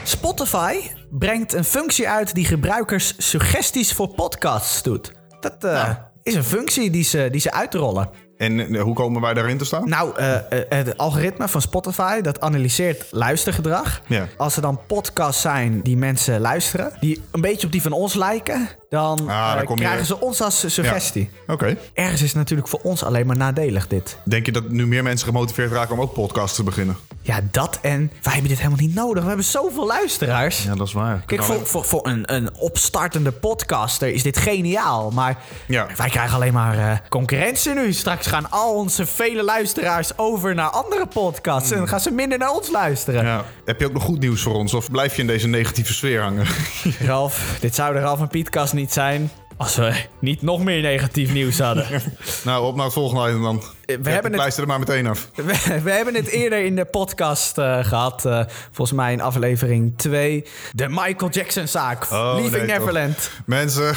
Spotify 0.05 0.77
brengt 1.11 1.53
een 1.53 1.65
functie 1.65 2.09
uit 2.09 2.35
die 2.35 2.45
gebruikers 2.45 3.15
suggesties 3.19 3.93
voor 3.93 4.09
podcasts 4.09 4.83
doet. 4.83 5.13
Dat 5.41 5.65
eh, 5.65 5.91
is 6.23 6.35
een 6.35 6.45
functie 6.45 6.91
die 6.91 7.05
ze, 7.05 7.29
die 7.31 7.41
ze 7.41 7.53
uitrollen. 7.53 8.11
En 8.37 8.75
eh, 8.75 8.83
hoe 8.83 8.95
komen 8.95 9.21
wij 9.21 9.35
daarin 9.35 9.59
te 9.59 9.65
staan? 9.65 9.89
Nou, 9.89 10.17
eh, 10.17 10.35
eh, 10.35 10.43
het 10.69 10.97
algoritme 10.97 11.49
van 11.49 11.61
Spotify 11.61 12.21
dat 12.21 12.41
analyseert 12.41 13.07
luistergedrag. 13.11 14.01
Ja. 14.07 14.29
Als 14.37 14.57
er 14.57 14.63
dan 14.63 14.81
podcasts 14.87 15.43
zijn 15.43 15.81
die 15.83 15.97
mensen 15.97 16.41
luisteren, 16.41 16.93
die 17.01 17.23
een 17.33 17.41
beetje 17.41 17.67
op 17.67 17.73
die 17.73 17.83
van 17.83 17.93
ons 17.93 18.15
lijken, 18.15 18.69
dan, 18.97 19.29
Ah, 19.29 19.53
dan 19.55 19.63
eh, 19.63 19.69
je- 19.69 19.75
krijgen 19.75 20.07
ze 20.07 20.21
ons 20.21 20.41
als 20.41 20.65
suggestie. 20.75 21.31
Oké. 21.47 21.77
Ergens 21.95 22.21
is 22.23 22.29
het 22.29 22.37
natuurlijk 22.37 22.69
voor 22.69 22.81
ons 22.83 23.03
alleen 23.05 23.27
maar 23.27 23.37
nadelig 23.37 23.87
dit. 23.89 24.19
Denk 24.25 24.47
je 24.47 24.53
dat 24.53 24.69
nu 24.69 24.87
meer 24.87 25.03
mensen 25.03 25.27
gemotiveerd 25.27 25.73
raken 25.73 25.95
om 25.95 26.01
ook 26.01 26.13
podcasts 26.13 26.57
te 26.57 26.63
beginnen? 26.63 26.97
Ja, 27.23 27.41
dat 27.51 27.79
en 27.83 28.13
wij 28.23 28.33
hebben 28.33 28.49
dit 28.51 28.59
helemaal 28.59 28.79
niet 28.81 28.95
nodig. 28.95 29.23
We 29.23 29.29
hebben 29.29 29.47
zoveel 29.47 29.87
luisteraars. 29.87 30.63
Ja, 30.63 30.75
dat 30.75 30.87
is 30.87 30.93
waar. 30.93 31.23
Kijk, 31.27 31.43
voor, 31.43 31.67
voor, 31.67 31.85
voor 31.85 32.07
een, 32.07 32.35
een 32.35 32.55
opstartende 32.57 33.33
podcaster 33.33 34.09
is 34.09 34.23
dit 34.23 34.39
geniaal. 34.39 35.11
Maar 35.11 35.37
Ja. 35.67 35.87
wij 35.97 36.09
krijgen 36.09 36.35
alleen 36.35 36.53
maar 36.53 36.79
eh, 36.79 36.97
concurrentie 37.09 37.75
nu. 37.75 37.93
Straks 37.93 38.27
gaan 38.27 38.51
al 38.51 38.75
onze 38.75 39.07
vele 39.07 39.43
luisteraars 39.45 40.19
over 40.19 40.55
naar 40.55 40.69
andere 40.71 41.07
podcasts. 41.07 41.71
En 41.71 41.79
dan 41.79 41.89
gaan 41.89 42.01
ze 42.01 42.11
minder 42.11 42.39
naar 42.39 42.51
ons 42.53 42.71
luisteren. 42.71 43.25
Ja. 43.25 43.45
Heb 43.65 43.81
je 43.81 43.87
ook 43.87 43.93
nog 43.93 44.03
goed 44.03 44.19
nieuws 44.19 44.43
voor 44.43 44.55
ons? 44.55 44.75
Of 44.75 44.91
blijf 44.91 45.15
je 45.15 45.21
in 45.21 45.27
deze 45.27 45.49
negatieve 45.49 45.93
sfeer 45.95 46.23
hangen? 46.23 46.47
Ralf, 47.07 47.57
dit 47.61 47.75
zou 47.75 47.93
de 47.95 48.01
Ralf 48.01 48.21
en 48.21 48.29
Pietkast 48.29 48.73
niet 48.73 48.86
zijn... 48.93 49.31
als 49.57 49.77
we 49.77 49.95
niet 50.21 50.43
nog 50.43 50.65
meer 50.65 50.83
negatief 50.83 51.33
nieuws 51.33 51.59
hadden. 51.59 51.87
nou, 52.45 52.67
op 52.67 52.77
naar 52.77 52.85
het 52.85 52.95
volgende 52.95 53.29
item 53.29 53.43
dan. 53.43 53.63
We 53.87 54.11
hebben 54.11 54.31
het- 54.31 54.41
Luister 54.41 54.63
er 54.63 54.69
maar 54.69 54.79
meteen 54.79 55.07
af. 55.07 55.29
We, 55.35 55.81
we 55.83 55.91
hebben 55.91 56.15
het 56.15 56.27
eerder 56.29 56.65
in 56.65 56.77
de 56.77 56.85
podcast 56.85 57.59
eh, 57.59 57.85
gehad. 57.85 58.25
eh, 58.25 58.41
volgens 58.73 58.97
mij 58.97 59.13
in 59.13 59.21
aflevering 59.21 59.93
2. 59.99 60.45
De 60.73 60.89
Michael 60.89 61.31
Jackson-zaak. 61.31 62.11
Leaving 62.11 62.51
nee, 62.51 62.61
toch. 62.61 62.67
Neverland. 62.67 63.31
Mensen, 63.45 63.95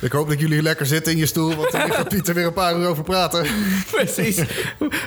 ik 0.00 0.12
hoop 0.12 0.28
dat 0.28 0.40
jullie 0.40 0.62
lekker 0.62 0.86
zitten 0.86 1.12
in 1.12 1.18
je 1.18 1.26
stoel. 1.26 1.54
Want 1.54 1.72
hier 1.72 1.92
gaat 1.92 2.08
Pieter 2.08 2.34
weer 2.34 2.46
een 2.46 2.52
paar 2.52 2.76
uur 2.78 2.86
over 2.88 3.04
praten. 3.04 3.46
Precies. 3.92 4.40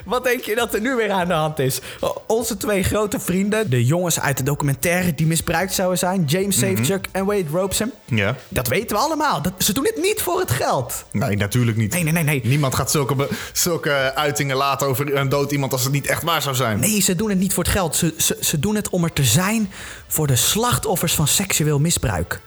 Wat 0.06 0.24
denk 0.24 0.42
je 0.42 0.56
dat 0.56 0.74
er 0.74 0.82
nu 0.82 0.96
weer 0.96 1.12
aan 1.12 1.28
de 1.28 1.34
hand 1.34 1.60
is? 1.60 1.80
Onze 2.28 2.58
twee 2.58 2.84
grote 2.84 3.20
vrienden, 3.20 3.70
de 3.70 3.86
jongens 3.86 4.20
uit 4.20 4.38
de 4.38 4.44
documentaire 4.44 5.16
die 5.16 5.26
misbruikt 5.28 5.74
zouden 5.74 5.98
zijn, 5.98 6.24
James 6.26 6.60
Safechuck 6.60 7.08
en 7.12 7.26
Wade 7.26 7.46
Robeson. 7.52 7.92
Ja. 8.06 8.36
Dat 8.50 8.68
weten 8.68 8.96
we 8.98 9.02
allemaal. 9.04 9.42
Dat, 9.42 9.54
ze 9.58 9.74
doen 9.74 9.86
het 9.86 9.98
niet 9.98 10.22
voor 10.22 10.40
het 10.40 10.52
geld. 10.52 11.06
Nee, 11.12 11.36
natuurlijk 11.38 11.78
niet. 11.78 11.94
Nee, 11.94 12.04
nee, 12.04 12.14
nee, 12.14 12.24
nee. 12.24 12.42
Niemand 12.44 12.76
gaat 12.76 12.92
zulke, 12.92 13.28
zulke 13.54 14.16
uitingen 14.24 14.56
laten 14.58 14.88
over 14.88 15.16
een 15.16 15.30
dood 15.30 15.52
iemand 15.52 15.72
als 15.72 15.84
het 15.84 15.92
niet 15.92 16.08
echt 16.08 16.24
waar 16.24 16.42
zou 16.42 16.56
zijn. 16.56 16.80
Nee, 16.80 17.02
ze 17.02 17.16
doen 17.16 17.30
het 17.30 17.40
niet 17.40 17.54
voor 17.54 17.64
het 17.64 17.72
geld. 17.72 17.96
Ze, 17.96 18.14
ze, 18.18 18.38
ze 18.42 18.60
doen 18.60 18.76
het 18.76 18.90
om 18.90 19.04
er 19.04 19.14
te 19.14 19.24
zijn 19.24 19.72
voor 20.08 20.28
de 20.28 20.36
slachtoffers 20.36 21.14
van 21.16 21.28
seksueel 21.28 21.80
misbruik. 21.80 22.42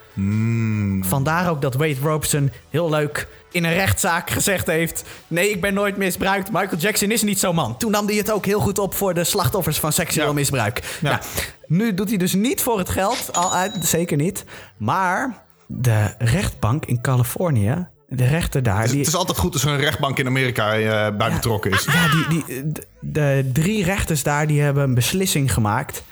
Vandaar 1.00 1.50
ook 1.50 1.62
dat 1.62 1.74
Wade 1.74 1.96
Robeson 2.02 2.50
heel 2.70 2.90
leuk 2.90 3.28
in 3.50 3.64
een 3.64 3.72
rechtszaak 3.72 4.30
gezegd 4.30 4.66
heeft... 4.66 5.04
nee, 5.26 5.50
ik 5.50 5.60
ben 5.60 5.74
nooit 5.74 5.96
misbruikt. 5.96 6.52
Michael 6.52 6.76
Jackson 6.80 7.10
is 7.10 7.22
niet 7.22 7.38
zo'n 7.38 7.54
man. 7.54 7.76
Toen 7.76 7.90
nam 7.90 8.06
hij 8.06 8.16
het 8.16 8.30
ook 8.30 8.44
heel 8.46 8.60
goed 8.60 8.78
op 8.78 8.94
voor 8.94 9.14
de 9.14 9.24
slachtoffers 9.24 9.78
van 9.80 9.92
seksueel 9.92 10.26
Ja. 10.26 10.32
misbruik. 10.32 10.98
Ja. 11.00 11.10
Nou, 11.10 11.22
nu 11.66 11.94
doet 11.94 12.08
hij 12.08 12.18
dus 12.18 12.34
niet 12.34 12.62
voor 12.62 12.78
het 12.78 12.88
geld, 12.88 13.30
al, 13.32 13.54
uit- 13.54 13.76
zeker 13.80 14.16
niet. 14.16 14.44
Maar 14.76 15.44
de 15.66 16.14
rechtbank 16.18 16.84
in 16.86 17.00
Californië, 17.00 17.86
de 18.08 18.26
rechter 18.26 18.62
daar... 18.62 18.88
die, 18.88 18.98
Het 18.98 19.06
is 19.06 19.14
altijd 19.16 19.38
goed 19.38 19.52
als 19.52 19.64
er 19.64 19.70
een 19.70 19.80
rechtbank 19.80 20.18
in 20.18 20.26
Amerika 20.26 20.74
eh, 20.78 21.16
bij 21.16 21.30
betrokken 21.32 21.70
is. 21.70 21.84
ja, 21.92 22.08
die, 22.10 22.44
die, 22.44 22.72
de, 22.72 22.82
de 23.00 23.50
drie 23.52 23.84
rechters 23.84 24.22
daar 24.22 24.46
die 24.46 24.60
hebben 24.60 24.82
een 24.82 24.94
beslissing 24.94 25.52
gemaakt. 25.52 26.04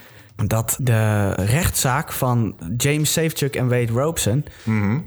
Dat 0.46 0.76
de 0.80 1.30
rechtszaak 1.32 2.12
van 2.12 2.54
James 2.76 3.12
Safechuck 3.12 3.56
en 3.56 3.68
Wade 3.68 3.92
Robeson 3.92 4.44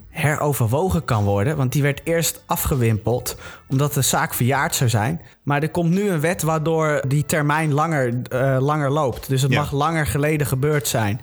heroverwogen 0.09 1.05
kan 1.05 1.23
worden. 1.23 1.57
Want 1.57 1.71
die 1.71 1.81
werd 1.81 2.01
eerst 2.03 2.43
afgewimpeld 2.45 3.37
omdat 3.67 3.93
de 3.93 4.01
zaak 4.01 4.33
verjaard 4.33 4.75
zou 4.75 4.89
zijn. 4.89 5.21
Maar 5.43 5.61
er 5.61 5.69
komt 5.69 5.89
nu 5.91 6.09
een 6.09 6.19
wet 6.19 6.41
waardoor 6.41 7.01
die 7.07 7.25
termijn 7.25 7.73
langer, 7.73 8.13
eh, 8.29 8.57
langer 8.59 8.91
loopt. 8.91 9.29
Dus 9.29 9.41
het 9.41 9.51
Ja. 9.51 9.59
mag 9.59 9.71
langer 9.71 10.07
geleden 10.07 10.47
gebeurd 10.47 10.87
zijn. 10.87 11.21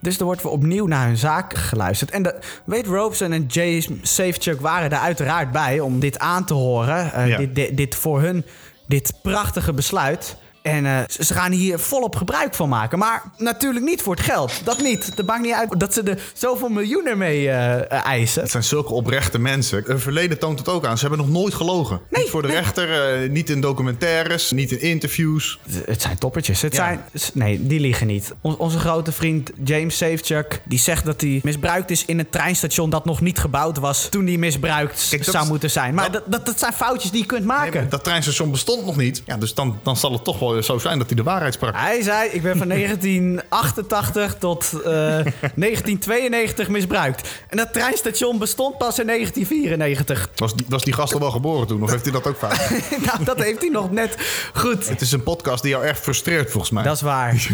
Dus 0.00 0.18
er 0.18 0.24
wordt 0.24 0.42
weer 0.42 0.52
opnieuw 0.52 0.86
naar 0.86 1.06
hun 1.06 1.16
zaak 1.16 1.54
geluisterd. 1.56 2.10
En 2.10 2.22
de, 2.22 2.34
Wade 2.64 2.88
Robeson 2.88 3.32
en 3.32 3.44
James 3.46 3.88
Safechuck 4.02 4.60
waren 4.60 4.90
er 4.90 4.98
uiteraard 4.98 5.50
bij 5.52 5.80
om 5.80 6.00
dit 6.00 6.18
aan 6.18 6.44
te 6.44 6.54
horen. 6.54 7.12
Eh, 7.12 7.28
Ja. 7.28 7.36
dit, 7.36 7.54
dit, 7.54 7.76
dit 7.76 7.94
voor 7.94 8.20
hun, 8.20 8.44
dit 8.86 9.12
prachtige 9.22 9.72
besluit. 9.72 10.36
En 10.68 10.86
eh, 10.86 10.98
ze 11.24 11.34
gaan 11.34 11.52
hier 11.52 11.78
volop 11.78 12.16
gebruik 12.16 12.54
van 12.54 12.68
maken. 12.68 12.98
Maar 12.98 13.22
natuurlijk 13.36 13.84
niet 13.84 14.02
voor 14.02 14.14
het 14.14 14.24
geld. 14.24 14.52
Dat 14.64 14.82
niet. 14.82 15.12
Het 15.16 15.26
maakt 15.26 15.42
niet 15.42 15.52
uit 15.54 15.80
dat 15.80 15.94
ze 15.94 16.02
er 16.02 16.20
zoveel 16.32 16.68
miljoenen 16.68 17.18
mee 17.18 17.50
eh, 17.50 18.04
eisen. 18.06 18.42
Het 18.42 18.50
zijn 18.50 18.62
zulke 18.64 18.92
oprechte 18.92 19.38
mensen. 19.38 19.82
Hun 19.86 20.00
verleden 20.00 20.38
toont 20.38 20.58
het 20.58 20.68
ook 20.68 20.86
aan. 20.86 20.98
Ze 20.98 21.06
hebben 21.06 21.26
nog 21.26 21.40
nooit 21.40 21.54
gelogen. 21.54 22.00
Nee, 22.10 22.22
niet 22.22 22.30
voor 22.30 22.42
de 22.42 22.48
nee. 22.48 22.56
rechter, 22.56 23.22
eh, 23.22 23.30
niet 23.30 23.50
in 23.50 23.60
documentaires, 23.60 24.50
niet 24.50 24.70
in 24.72 24.80
interviews. 24.80 25.58
Het 25.86 26.02
zijn 26.02 26.18
toppertjes. 26.18 26.62
Het 26.62 26.74
Ja. 26.74 26.78
zijn, 27.12 27.30
nee, 27.34 27.66
die 27.66 27.80
liegen 27.80 28.06
niet. 28.06 28.34
On- 28.40 28.56
onze 28.58 28.78
grote 28.78 29.12
vriend 29.12 29.50
James 29.64 29.96
Safechuck... 29.96 30.60
die 30.64 30.78
zegt 30.78 31.04
dat 31.04 31.20
hij 31.20 31.40
misbruikt 31.42 31.90
is 31.90 32.04
in 32.04 32.18
een 32.18 32.30
treinstation... 32.30 32.90
dat 32.90 33.04
nog 33.04 33.20
niet 33.20 33.38
gebouwd 33.38 33.78
was 33.78 34.06
toen 34.10 34.26
hij 34.26 34.36
misbruikt 34.36 35.06
Kijk, 35.10 35.24
dat 35.24 35.34
zou 35.34 35.46
moeten 35.48 35.70
zijn. 35.70 35.94
Maar 35.94 36.10
dat- 36.12 36.22
dat, 36.22 36.32
dat, 36.32 36.46
dat 36.46 36.58
zijn 36.58 36.72
foutjes 36.72 37.10
die 37.10 37.20
je 37.20 37.26
kunt 37.26 37.44
maken. 37.44 37.88
Dat 37.88 38.04
treinstation 38.04 38.50
bestond 38.50 38.84
nog 38.86 38.96
niet. 38.96 39.22
Ja, 39.26 39.36
dus 39.36 39.54
dan, 39.54 39.78
dan 39.82 39.96
zal 39.96 40.12
het 40.12 40.24
toch 40.24 40.38
wel 40.38 40.57
zo 40.62 40.78
zijn 40.78 40.98
dat 40.98 41.06
hij 41.06 41.16
de 41.16 41.22
waarheid 41.22 41.54
sprak. 41.54 41.74
Hij 41.76 42.02
zei, 42.02 42.30
ik 42.30 42.42
ben 42.42 42.56
van 42.56 42.68
1988 42.78 44.34
tot 44.38 44.72
eh, 44.72 44.82
1992 45.54 46.68
misbruikt. 46.68 47.28
En 47.48 47.56
dat 47.56 47.72
treinstation 47.72 48.38
bestond 48.38 48.78
pas 48.78 48.98
in 48.98 49.06
1994. 49.06 50.28
Was 50.36 50.54
die, 50.54 50.66
was 50.68 50.84
die 50.84 50.92
gast 50.92 51.14
al 51.14 51.20
wel 51.20 51.30
geboren 51.30 51.66
toen? 51.66 51.82
Of 51.82 51.90
heeft 51.90 52.02
hij 52.04 52.12
dat 52.12 52.26
ook 52.26 52.36
fout? 52.36 52.70
nou, 53.06 53.24
dat 53.24 53.42
heeft 53.42 53.60
hij 53.60 53.70
nog 53.70 53.90
net 53.90 54.16
goed. 54.54 54.88
het 54.88 55.00
is 55.00 55.12
een 55.12 55.22
podcast 55.22 55.62
die 55.62 55.70
jou 55.70 55.84
echt 55.84 56.00
frustreert, 56.00 56.50
volgens 56.50 56.72
mij. 56.72 56.82
Dat 56.82 56.96
is 56.96 57.02
waar. 57.02 57.48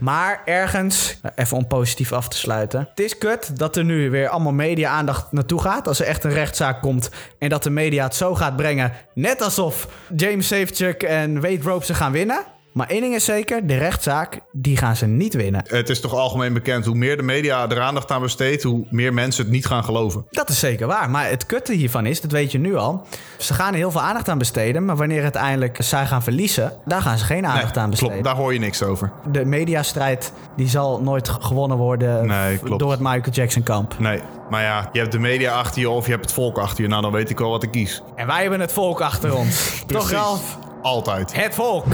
maar 0.00 0.42
ergens, 0.44 1.20
even 1.34 1.56
om 1.56 1.66
positief 1.66 2.12
af 2.12 2.28
te 2.28 2.36
sluiten. 2.36 2.88
Het 2.90 3.00
is 3.00 3.18
kut 3.18 3.58
dat 3.58 3.76
er 3.76 3.84
nu 3.84 4.10
weer 4.10 4.28
allemaal 4.28 4.52
media-aandacht 4.52 5.32
naartoe 5.32 5.60
gaat. 5.60 5.88
Als 5.88 6.00
er 6.00 6.06
echt 6.06 6.24
een 6.24 6.32
rechtszaak 6.32 6.82
komt. 6.82 7.10
En 7.38 7.48
dat 7.48 7.62
de 7.62 7.70
media 7.70 8.04
het 8.04 8.14
zo 8.14 8.34
gaat 8.34 8.56
brengen. 8.56 8.92
Net 9.14 9.42
alsof 9.42 9.88
James 10.16 10.46
Safechuck 10.46 11.02
en 11.02 11.40
Wade 11.40 11.62
Robeson 11.62 11.94
gaan 11.96 12.12
winnen. 12.12 12.35
Maar 12.76 12.88
één 12.88 13.00
ding 13.00 13.14
is 13.14 13.24
zeker, 13.24 13.66
de 13.66 13.76
rechtszaak, 13.76 14.40
die 14.52 14.76
gaan 14.76 14.96
ze 14.96 15.06
niet 15.06 15.34
winnen. 15.34 15.62
Het 15.66 15.88
is 15.88 16.00
toch 16.00 16.14
algemeen 16.14 16.52
bekend, 16.52 16.84
hoe 16.84 16.94
meer 16.94 17.16
de 17.16 17.22
media 17.22 17.70
er 17.70 17.80
aandacht 17.80 18.10
aan 18.10 18.20
besteedt, 18.20 18.62
hoe 18.62 18.86
meer 18.90 19.14
mensen 19.14 19.44
het 19.44 19.52
niet 19.52 19.66
gaan 19.66 19.84
geloven. 19.84 20.26
Dat 20.30 20.48
is 20.48 20.58
zeker 20.58 20.86
waar. 20.86 21.10
Maar 21.10 21.28
het 21.28 21.46
kutte 21.46 21.72
hiervan 21.72 22.06
is, 22.06 22.20
dat 22.20 22.30
weet 22.30 22.52
je 22.52 22.58
nu 22.58 22.76
al. 22.76 23.06
Ze 23.38 23.54
gaan 23.54 23.72
er 23.72 23.78
heel 23.78 23.90
veel 23.90 24.00
aandacht 24.00 24.28
aan 24.28 24.38
besteden. 24.38 24.84
Maar 24.84 24.96
wanneer 24.96 25.22
uiteindelijk 25.22 25.76
zij 25.80 26.06
gaan 26.06 26.22
verliezen, 26.22 26.72
daar 26.84 27.02
gaan 27.02 27.18
ze 27.18 27.24
geen 27.24 27.46
aandacht 27.46 27.76
aan 27.76 27.90
besteden. 27.90 28.12
klopt, 28.12 28.28
daar 28.28 28.42
hoor 28.42 28.52
je 28.52 28.58
niks 28.58 28.82
over. 28.82 29.12
De 29.30 29.44
mediastrijd 29.44 30.32
die 30.56 30.68
zal 30.68 31.00
nooit 31.02 31.28
gewonnen 31.28 31.76
worden 31.76 32.26
Nee, 32.26 32.60
door 32.76 32.90
het 32.90 33.00
Michael 33.00 33.32
Jackson 33.32 33.62
kamp. 33.62 33.98
Nee, 33.98 34.20
maar 34.50 34.62
ja, 34.62 34.88
je 34.92 34.98
hebt 34.98 35.12
de 35.12 35.18
media 35.18 35.58
achter 35.58 35.80
je 35.80 35.90
of 35.90 36.04
je 36.04 36.10
hebt 36.10 36.24
het 36.24 36.32
volk 36.32 36.58
achter 36.58 36.82
je. 36.82 36.88
Nou, 36.90 37.02
dan 37.02 37.12
weet 37.12 37.30
ik 37.30 37.38
wel 37.38 37.50
wat 37.50 37.62
ik 37.62 37.70
kies. 37.70 38.02
En 38.16 38.26
wij 38.26 38.40
hebben 38.40 38.60
het 38.60 38.72
volk 38.72 39.00
achter 39.00 39.34
ons. 39.36 39.72
Toch. 39.86 40.10
Ralf? 40.10 40.58
Altijd. 40.82 41.34
Het 41.34 41.54
volk. 41.54 41.84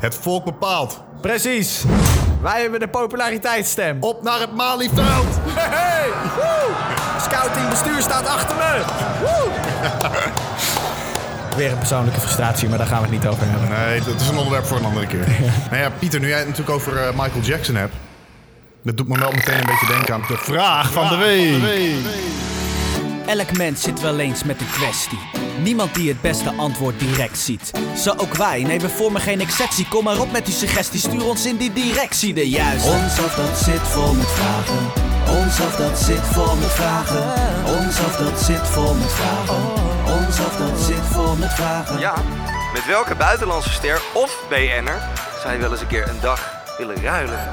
Het 0.00 0.14
volk 0.14 0.44
bepaalt. 0.44 1.00
Precies. 1.20 1.84
Wij 2.42 2.60
hebben 2.60 2.80
de 2.80 2.88
populariteitsstem. 2.88 3.96
Op 4.00 4.22
naar 4.22 4.40
het 4.40 4.54
Malieveld! 4.54 5.26
Hey! 5.54 6.08
Woe! 6.36 6.74
Scouting 7.20 7.68
bestuur 7.68 8.02
staat 8.02 8.26
achter 8.28 8.56
me. 8.56 8.82
Woe! 9.20 9.50
Weer 11.56 11.70
een 11.72 11.78
persoonlijke 11.78 12.20
frustratie, 12.20 12.68
maar 12.68 12.78
daar 12.78 12.86
gaan 12.86 12.96
we 13.02 13.08
het 13.08 13.12
niet 13.12 13.26
over 13.26 13.42
hebben. 13.46 13.68
Nee, 13.68 14.00
dat 14.00 14.20
is 14.20 14.28
een 14.28 14.36
onderwerp 14.36 14.64
voor 14.66 14.76
een 14.76 14.84
andere 14.84 15.06
keer. 15.06 15.26
Nou 15.70 15.82
ja, 15.82 15.90
Pieter, 15.98 16.20
nu 16.20 16.28
jij 16.28 16.38
het 16.38 16.48
natuurlijk 16.48 16.76
over 16.76 16.96
eh, 16.96 17.10
Michael 17.10 17.42
Jackson 17.42 17.74
hebt. 17.74 17.94
Dat 18.82 18.96
doet 18.96 19.08
me 19.08 19.18
wel 19.18 19.30
meteen 19.32 19.58
een 19.60 19.66
beetje 19.66 19.86
denken 19.86 20.14
aan 20.14 20.24
de 20.28 20.36
vraag 20.36 20.92
van 20.92 21.08
de 21.08 21.16
week. 21.16 21.62
Elk 23.26 23.56
mens 23.56 23.82
zit 23.82 24.00
wel 24.00 24.18
eens 24.18 24.44
met 24.44 24.60
een 24.60 24.70
kwestie. 24.70 25.18
Niemand 25.58 25.94
die 25.94 26.08
het 26.08 26.20
beste 26.20 26.52
antwoord 26.56 26.98
direct 26.98 27.38
ziet. 27.38 27.70
Zo 27.96 28.14
ook 28.16 28.34
wij, 28.34 28.62
nee 28.62 28.80
we 28.80 28.88
vormen 28.88 29.20
geen 29.20 29.40
exceptie. 29.40 29.88
Kom 29.88 30.04
maar 30.04 30.20
op 30.20 30.32
met 30.32 30.44
die 30.44 30.54
suggestie, 30.54 31.00
stuur 31.00 31.24
ons 31.24 31.46
in 31.46 31.56
die 31.56 31.72
directie 31.72 32.34
de 32.34 32.48
juiste. 32.48 32.90
Ons 32.90 33.18
of 33.18 33.34
dat 33.34 33.58
zit 33.58 33.80
vol 33.80 34.14
met 34.14 34.30
vragen. 34.30 34.78
Ons 35.42 35.60
of 35.60 35.76
dat 35.76 35.98
zit 35.98 36.26
vol 36.32 36.54
met 36.56 36.72
vragen. 36.72 37.22
Ons 37.78 37.98
of 37.98 38.16
dat 38.16 38.40
zit 38.40 38.68
vol 38.68 38.94
met 38.94 39.12
vragen. 39.12 39.62
Ons 40.26 40.38
of 40.38 40.56
dat 40.56 40.80
zit 40.80 41.06
vol 41.12 41.36
met 41.36 41.52
vragen. 41.52 41.98
Ja, 41.98 42.14
met 42.72 42.86
welke 42.86 43.14
buitenlandse 43.14 43.72
ster 43.72 44.00
of 44.12 44.44
BN'er 44.48 45.02
zou 45.42 45.54
je 45.54 45.60
wel 45.60 45.70
eens 45.70 45.80
een 45.80 45.86
keer 45.86 46.08
een 46.08 46.20
dag 46.20 46.62
willen 46.78 47.02
ruilen? 47.02 47.52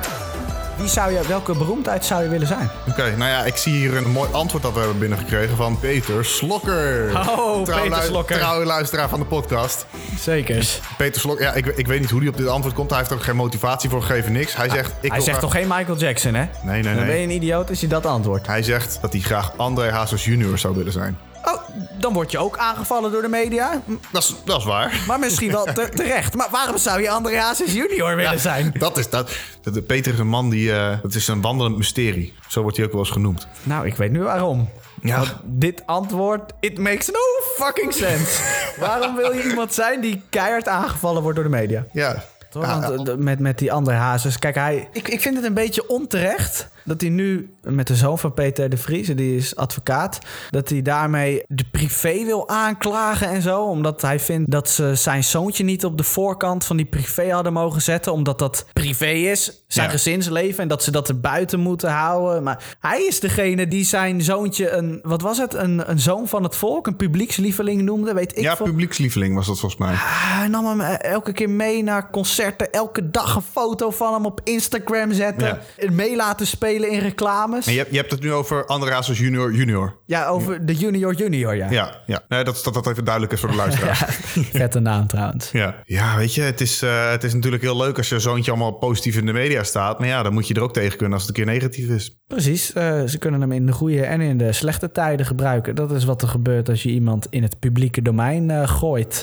Wie 0.82 0.89
zou 0.89 1.12
je, 1.12 1.28
welke 1.28 1.58
beroemdheid 1.58 2.06
zou 2.06 2.24
je 2.24 2.30
willen 2.30 2.48
zijn? 2.48 2.70
Oké, 2.89 3.15
nou 3.17 3.30
ja, 3.30 3.44
ik 3.46 3.56
zie 3.56 3.74
hier 3.74 3.98
een 3.98 4.10
mooi 4.12 4.30
antwoord 4.32 4.63
dat 4.63 4.74
we 4.74 4.80
hebben 4.80 5.00
binnengekregen 5.00 5.56
van 5.56 5.80
Peter 5.80 6.26
Slokker. 6.26 7.10
Oh, 7.15 7.63
Trouw 7.63 7.82
Peter 7.84 8.04
Slokker. 8.04 8.36
Trouwe 8.38 8.65
luisteraar 8.65 9.10
van 9.10 9.20
de 9.20 9.26
podcast. 9.26 9.86
Zeker. 10.20 10.80
Peter 10.98 11.22
Slokker, 11.22 11.46
ja, 11.46 11.54
ik, 11.54 11.65
ik 11.65 11.88
weet 11.88 12.00
niet 12.00 12.10
hoe 12.10 12.20
hij 12.20 12.30
op 12.30 12.38
dit 12.38 12.48
antwoord 12.48 12.76
komt. 12.76 12.89
Hij 12.89 12.98
heeft 13.00 13.12
er 13.12 13.17
ook 13.17 13.24
geen 13.24 13.36
motivatie 13.36 13.89
voor 13.89 14.02
gegeven, 14.02 14.32
niks. 14.32 14.56
Hij 14.56 14.70
zegt... 14.70 14.91
Ik 15.02 15.12
Hij 15.12 15.20
zegt 15.20 15.30
graag- 15.38 15.39
toch 15.39 15.52
geen 15.52 15.67
Michael 15.67 15.98
Jackson, 15.98 16.34
hè? 16.34 16.46
Nee, 16.62 16.82
nee, 16.82 16.84
Dan 16.84 16.96
ben 16.96 17.06
nee. 17.06 17.17
je 17.17 17.24
een 17.24 17.32
idioot 17.34 17.70
als 17.70 17.80
je 17.82 17.88
dat 17.88 18.06
antwoordt. 18.06 18.48
Hij 18.48 18.63
zegt 18.63 18.98
dat 19.02 19.12
hij 19.12 19.22
graag 19.22 19.52
André 19.58 19.91
Hazes 19.91 20.26
junior 20.26 20.58
zou 20.58 20.76
willen 20.76 20.91
zijn. 20.91 21.17
Oh, 21.45 21.62
dan 21.99 22.13
word 22.13 22.32
je 22.32 22.38
ook 22.38 22.58
aangevallen 22.58 23.12
door 23.12 23.21
de 23.21 23.27
media. 23.27 23.82
Dat 24.12 24.21
is, 24.23 24.36
dat 24.45 24.58
is 24.60 24.65
waar. 24.65 25.04
Maar 25.08 25.19
misschien 25.19 25.51
wel 25.51 25.63
te- 25.65 25.89
terecht. 26.04 26.36
Maar 26.36 26.47
waarom 26.51 26.77
zou 26.77 27.01
je 27.01 27.10
André 27.10 27.38
Hazes 27.38 27.73
junior 27.73 28.15
willen 28.15 28.39
zijn? 28.39 28.73
Dat 28.80 28.97
is 28.97 29.10
dat. 29.10 29.32
dat- 29.62 29.73
dat- 29.73 29.86
Peter 29.86 30.13
is 30.13 30.19
een 30.19 30.27
man 30.27 30.49
die... 30.49 30.73
eh 30.73 30.97
dat 31.01 31.13
is 31.15 31.27
een 31.27 31.41
wandelend 31.41 31.77
mysterie. 31.77 32.34
Zo 32.47 32.62
wordt 32.62 32.77
hij 32.77 32.86
ook 32.86 32.91
wel 32.91 33.01
eens 33.01 33.10
genoemd. 33.12 33.47
Nou, 33.63 33.86
ik 33.86 33.95
weet 33.95 34.12
nu 34.12 34.21
waarom. 34.23 34.69
Ja. 35.01 35.17
Want 35.17 35.36
dit 35.43 35.84
antwoord, 35.86 36.51
it 36.60 36.77
makes 36.77 37.08
no 37.10 37.19
fucking 37.65 37.93
sense. 37.93 38.41
waarom 38.80 39.15
wil 39.15 39.32
je 39.34 39.49
iemand 39.49 39.73
zijn 39.73 40.01
die 40.01 40.21
keihard 40.30 40.67
aangevallen 40.67 41.21
wordt 41.21 41.36
door 41.36 41.45
de 41.45 41.54
media? 41.56 41.86
Ja. 41.91 42.23
Toch? 42.49 42.65
Want 42.65 43.10
eh, 43.10 43.15
met, 43.15 43.39
met 43.39 43.58
die 43.58 43.71
andere 43.71 43.97
hazes. 43.97 44.39
Kijk, 44.39 44.56
hij, 44.56 44.89
ik, 44.91 45.08
ik 45.08 45.21
vind 45.21 45.36
het 45.36 45.45
een 45.45 45.54
beetje 45.54 45.88
onterecht 45.89 46.67
dat 46.84 47.02
hij 47.02 47.10
nu 47.10 47.50
met 47.63 47.88
de 47.88 47.96
zoon 47.96 48.20
van 48.20 48.34
Peter 48.34 48.70
de 48.70 48.78
Vries, 48.78 49.08
die 49.08 49.36
is 49.36 49.56
advocaat, 49.56 50.20
dat 50.50 50.70
hij 50.70 50.82
daarmee 50.82 51.44
de 51.48 51.65
privé 51.72 52.24
wil 52.26 52.50
aanklagen 52.50 53.28
en 53.30 53.41
zo. 53.41 53.63
Omdat 53.63 54.02
hij 54.02 54.20
vindt 54.20 54.52
dat 54.52 54.70
ze 54.70 54.96
zijn 54.96 55.24
zoontje 55.24 55.63
niet 55.63 55.86
op 55.86 55.98
de 55.98 56.04
voorkant 56.04 56.65
van 56.65 56.78
die 56.78 56.86
privé 56.86 57.32
hadden 57.32 57.54
mogen 57.54 57.82
zetten. 57.82 58.12
Omdat 58.13 58.39
dat 58.39 58.65
privé 58.74 59.10
is, 59.10 59.63
zijn 59.67 59.86
Ja. 59.86 59.91
gezinsleven. 59.91 60.62
En 60.63 60.67
dat 60.67 60.84
ze 60.84 60.91
dat 60.91 61.08
er 61.10 61.20
buiten 61.20 61.60
moeten 61.60 61.89
houden. 61.91 62.44
Maar 62.44 62.76
hij 62.80 63.06
is 63.06 63.20
degene 63.20 63.67
die 63.67 63.86
zijn 63.86 64.22
zoontje 64.22 64.70
een, 64.70 65.00
wat 65.04 65.22
was 65.22 65.38
het? 65.38 65.54
Een, 65.54 65.89
een 65.89 66.00
zoon 66.00 66.28
van 66.28 66.44
het 66.44 66.56
volk, 66.56 66.88
een 66.88 66.96
publiekslieveling 66.96 67.82
noemde, 67.82 68.13
weet 68.13 68.38
ik 68.38 68.44
ja, 68.44 68.56
publiekslieveling 68.56 69.36
was 69.36 69.48
dat 69.48 69.60
volgens 69.60 69.82
mij. 69.82 69.94
Hij 69.96 70.48
nam 70.48 70.65
hem 70.65 70.82
eh, 70.82 71.12
elke 71.12 71.32
keer 71.32 71.50
mee 71.50 71.84
naar 71.84 72.10
concerten. 72.10 72.72
Elke 72.72 73.10
dag 73.10 73.36
een 73.36 73.41
foto 73.41 73.89
van 73.91 74.13
hem 74.13 74.26
op 74.26 74.41
Instagram 74.44 75.12
zetten. 75.13 75.48
Ja. 75.48 75.60
En 75.78 75.96
Mee 75.96 76.15
laten 76.15 76.48
spelen 76.48 76.81
in 76.89 77.00
reclames. 77.00 77.65
En 77.65 77.72
je, 77.74 77.78
hebt- 77.80 77.91
je 77.91 77.98
hebt 77.98 78.12
het 78.12 78.22
nu 78.22 78.34
over 78.34 78.65
André 78.65 78.91
Hazes 78.91 79.20
junior 79.20 79.54
junior. 79.54 79.96
Ja, 80.06 80.26
over 80.28 80.65
de 80.65 80.74
junior 80.76 81.13
junior, 81.13 81.56
ja. 81.56 81.70
Ja, 81.70 82.02
ja. 82.06 82.22
Nee, 82.28 82.44
dat, 82.44 82.62
dat 82.63 82.74
dat 82.74 82.88
even 82.88 83.04
duidelijk 83.04 83.34
is 83.34 83.39
voor 83.39 83.50
de 83.50 83.56
luisteraar. 83.56 84.17
Vette 84.54 84.80
naam 84.80 85.08
trouwens. 85.08 85.50
Ja. 85.52 85.76
ja, 85.86 86.15
weet 86.17 86.34
je, 86.34 86.41
het 86.41 86.62
is, 86.62 86.82
eh, 86.82 87.10
het 87.10 87.24
is 87.24 87.34
natuurlijk 87.34 87.63
heel 87.63 87.78
leuk 87.78 87.98
als 87.98 88.10
je 88.10 88.20
zoontje 88.20 88.52
allemaal 88.52 88.72
positief 88.72 89.15
in 89.17 89.26
de 89.26 89.34
media 89.34 89.63
staat. 89.63 90.00
Maar 90.00 90.08
ja, 90.08 90.24
dan 90.24 90.34
moet 90.34 90.48
je 90.48 90.54
er 90.54 90.62
ook 90.62 90.74
tegen 90.74 90.98
kunnen 90.98 91.13
als 91.17 91.28
het 91.28 91.38
een 91.38 91.44
keer 91.44 91.54
negatief 91.54 91.89
is. 91.89 92.15
Precies, 92.28 92.74
eh, 92.74 93.02
ze 93.08 93.17
kunnen 93.17 93.41
hem 93.41 93.52
in 93.52 93.65
de 93.65 93.72
goede 93.72 94.06
en 94.06 94.22
in 94.22 94.38
de 94.38 94.52
slechte 94.54 94.91
tijden 94.91 95.26
gebruiken. 95.26 95.76
Dat 95.76 95.91
is 95.91 96.04
wat 96.04 96.22
er 96.22 96.28
gebeurt 96.28 96.70
als 96.70 96.84
je 96.84 96.89
iemand 96.89 97.28
in 97.30 97.44
het 97.44 97.60
publieke 97.60 98.02
domein 98.02 98.52
eh, 98.52 98.67
gooit. 98.70 99.20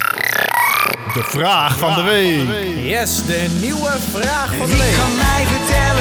De 1.14 1.22
vraag 1.24 1.78
van 1.78 1.94
de 1.94 2.02
week. 2.02 2.46
Yes, 2.90 3.24
de 3.26 3.58
nieuwe 3.60 3.90
vraag 4.12 4.54
van 4.54 4.66
de 4.66 4.72
Wie 4.72 4.82
week. 4.82 4.96
kan 4.96 5.14
mij 5.16 5.44
vertellen 5.46 5.97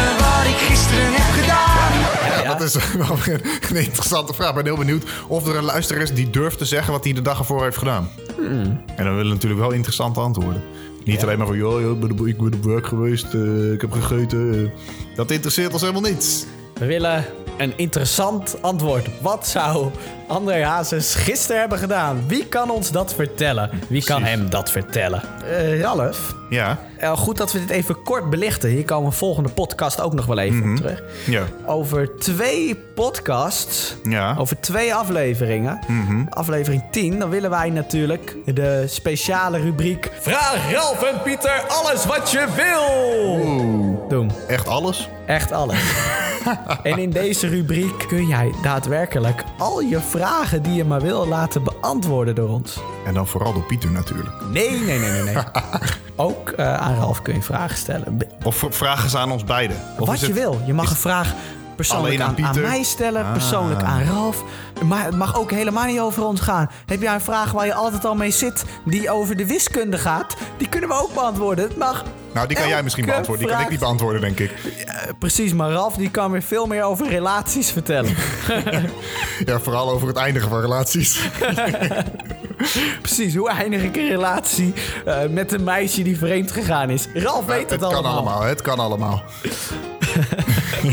ik 0.47 0.55
gisteren 0.55 1.05
heb 1.13 1.41
gedaan? 1.43 2.43
Ja, 2.43 2.55
dat 2.55 2.62
is 2.62 2.73
wel 3.07 3.17
een, 3.33 3.41
een 3.69 3.83
interessante 3.83 4.33
vraag. 4.33 4.49
Ik 4.49 4.55
ben 4.55 4.65
heel 4.65 4.77
benieuwd 4.77 5.03
of 5.27 5.47
er 5.47 5.55
een 5.55 5.63
luisteraar 5.63 6.01
is 6.01 6.13
die 6.13 6.29
durft 6.29 6.57
te 6.57 6.65
zeggen 6.65 6.93
wat 6.93 7.03
hij 7.03 7.13
de 7.13 7.21
dag 7.21 7.39
ervoor 7.39 7.63
heeft 7.63 7.77
gedaan. 7.77 8.10
En 8.38 8.83
dan 8.95 9.05
willen 9.15 9.27
we 9.27 9.33
natuurlijk 9.33 9.62
wel 9.62 9.71
interessante 9.71 10.19
antwoorden. 10.19 10.63
Niet 11.03 11.21
alleen 11.23 11.38
maar 11.38 11.47
van, 11.47 11.57
joh, 11.57 11.81
joh, 11.81 11.91
ik 11.93 11.99
ben 11.99 12.12
op- 12.12 12.27
ik 12.27 12.38
ben 12.38 12.53
op 12.53 12.63
werk 12.63 12.88
geweest, 12.88 13.33
eh, 13.33 13.71
ik 13.73 13.81
heb 13.81 13.91
gegeten. 13.91 14.71
dat 15.15 15.31
interesseert 15.31 15.73
ons 15.73 15.81
helemaal 15.81 16.01
niets. 16.12 16.45
We 16.73 16.86
willen 16.86 17.25
een 17.58 17.74
interessant 17.76 18.56
antwoord. 18.62 19.08
Wat 19.22 19.48
zou 19.48 19.91
André 20.28 20.63
Hazes 20.63 21.15
gisteren 21.15 21.60
hebben 21.60 21.78
gedaan? 21.78 22.24
Wie 22.28 22.46
kan 22.46 22.70
ons 22.70 22.91
dat 22.91 23.13
vertellen? 23.13 23.70
Wie 23.89 24.04
kan 24.04 24.24
hem 24.24 24.50
dat 24.50 24.72
vertellen? 24.72 25.22
Eh 25.52 25.82
Ralf, 25.82 26.36
Ja, 26.50 26.80
eh, 26.98 27.17
goed 27.17 27.38
dat 27.38 27.52
we 27.52 27.60
dit 27.60 27.70
even 27.70 28.04
kort 28.04 28.30
belichten. 28.30 28.70
Hier 28.70 28.86
komen 28.86 29.10
we 29.10 29.15
volgende 29.15 29.50
podcast 29.50 30.02
ook 30.02 30.13
nog 30.13 30.26
wel 30.26 30.38
even 30.38 30.70
op 30.72 30.76
terug. 30.76 31.04
ja, 31.26 31.43
Over 31.65 32.15
twee 32.17 32.76
podcasts, 32.96 33.96
ja. 34.04 34.36
over 34.38 34.60
twee 34.60 34.93
afleveringen, 34.96 35.80
aflevering 36.30 36.84
10, 36.91 37.20
dan 37.20 37.30
willen 37.30 37.50
wij 37.50 37.70
natuurlijk 37.70 38.36
de 38.46 38.84
speciale 38.88 39.60
rubriek 39.60 40.12
Vraag 40.20 40.72
Ralf 40.72 41.04
en 41.04 41.22
Pieter 41.22 41.63
alles 41.67 42.06
wat 42.06 42.32
je 42.32 42.46
wil 42.56 44.08
doen. 44.10 44.32
Echt 44.48 44.67
alles? 44.67 45.10
Echt 45.26 45.52
alles. 45.52 45.80
en 46.84 46.97
in 46.97 47.10
deze 47.10 47.47
rubriek 47.47 48.06
kun 48.08 48.28
jij 48.28 48.52
daadwerkelijk 48.63 49.43
al 49.58 49.80
je 49.82 50.00
vragen 50.00 50.62
die 50.62 50.73
je 50.73 50.84
maar 50.84 51.02
wil 51.02 51.28
laten 51.28 51.63
beantwoorden 51.63 52.36
door 52.36 52.50
ons. 52.50 52.78
En 53.06 53.13
dan 53.13 53.28
vooral 53.28 53.54
door 53.54 53.63
Pieter 53.63 53.91
natuurlijk. 53.91 54.36
Nee, 54.52 54.69
nee, 54.80 55.00
nee, 55.00 55.12
nee, 55.12 55.23
nee. 55.23 55.36
Ook 56.15 56.50
eh, 56.50 56.73
aan 56.73 56.95
Ralf 56.95 57.21
kun 57.21 57.34
je 57.34 57.41
vragen 57.41 57.78
stellen. 57.78 58.17
Of 58.43 58.65
vragen 58.69 59.10
ze 59.10 59.17
aan 59.17 59.32
ons 59.32 59.43
beiden? 59.43 59.78
Of 60.00 60.08
Wat 60.08 60.19
je 60.19 60.26
het- 60.26 60.36
wil. 60.36 60.62
Je 60.65 60.73
mag 60.73 60.89
een 60.89 60.95
vraag 60.95 61.34
persoonlijk 61.78 62.16
aan 62.16 62.22
aan, 62.22 62.28
aan 62.28 62.52
Pieter? 62.52 62.62
mij 62.70 62.84
stellen, 62.84 63.26
Ah. 63.26 63.32
persoonlijk 63.32 63.84
aan 63.84 64.04
Ralf. 64.04 64.44
Maar 64.86 65.06
het 65.06 65.16
mag 65.16 65.36
ook 65.40 65.52
helemaal 65.52 65.86
niet 65.86 66.00
over 66.00 66.26
ons 66.26 66.42
gaan. 66.42 66.70
Heb 66.86 67.02
jij 67.02 67.13
een 67.13 67.22
vraag 67.22 67.52
waar 67.52 67.66
je 67.66 67.74
altijd 67.74 68.06
al 68.06 68.16
mee 68.16 68.32
zit, 68.32 68.63
die 68.86 69.10
over 69.12 69.36
de 69.36 69.46
wiskunde 69.48 69.98
gaat? 69.98 70.36
Die 70.58 70.70
kunnen 70.70 70.90
we 70.90 70.96
ook 70.96 71.13
beantwoorden. 71.13 71.68
Het 71.68 71.78
mag. 71.78 72.04
Nou, 72.34 72.48
die 72.48 72.58
kan 72.58 72.68
jij 72.68 72.84
misschien 72.84 73.06
beantwoorden. 73.06 73.46
Die 73.46 73.56
kan 73.56 73.63
ik 73.63 73.70
niet 73.70 73.80
beantwoorden, 73.80 74.22
denk 74.22 74.40
ik. 74.40 74.52
Eh, 74.52 74.96
precies, 75.20 75.54
maar 75.54 75.72
Ralf 75.72 75.94
die 75.96 76.12
kan 76.12 76.32
weer 76.32 76.42
veel 76.42 76.66
meer 76.68 76.84
over 76.84 77.08
relaties 77.10 77.72
vertellen. 77.72 78.16
Ja, 79.46 79.60
vooral 79.60 79.92
over 79.92 80.08
het 80.08 80.18
eindigen 80.18 80.50
van 80.50 80.62
relaties. 80.62 81.20
Precies, 83.02 83.36
hoe 83.36 83.50
eindig 83.50 83.82
ik 83.84 83.96
een 83.96 84.08
relatie 84.08 84.74
eh, 85.06 85.18
met 85.30 85.52
een 85.54 85.63
meisje 85.63 86.02
die 86.04 86.18
vreemd 86.18 86.52
gegaan 86.52 86.90
is? 86.90 87.08
Ralf 87.13 87.46
weet 87.46 87.60
het, 87.60 87.70
het 87.70 87.80
kan 87.80 87.92
allemaal. 87.94 88.12
allemaal, 88.13 88.42
het 88.42 88.62
kan 88.62 88.80
allemaal. 88.80 89.24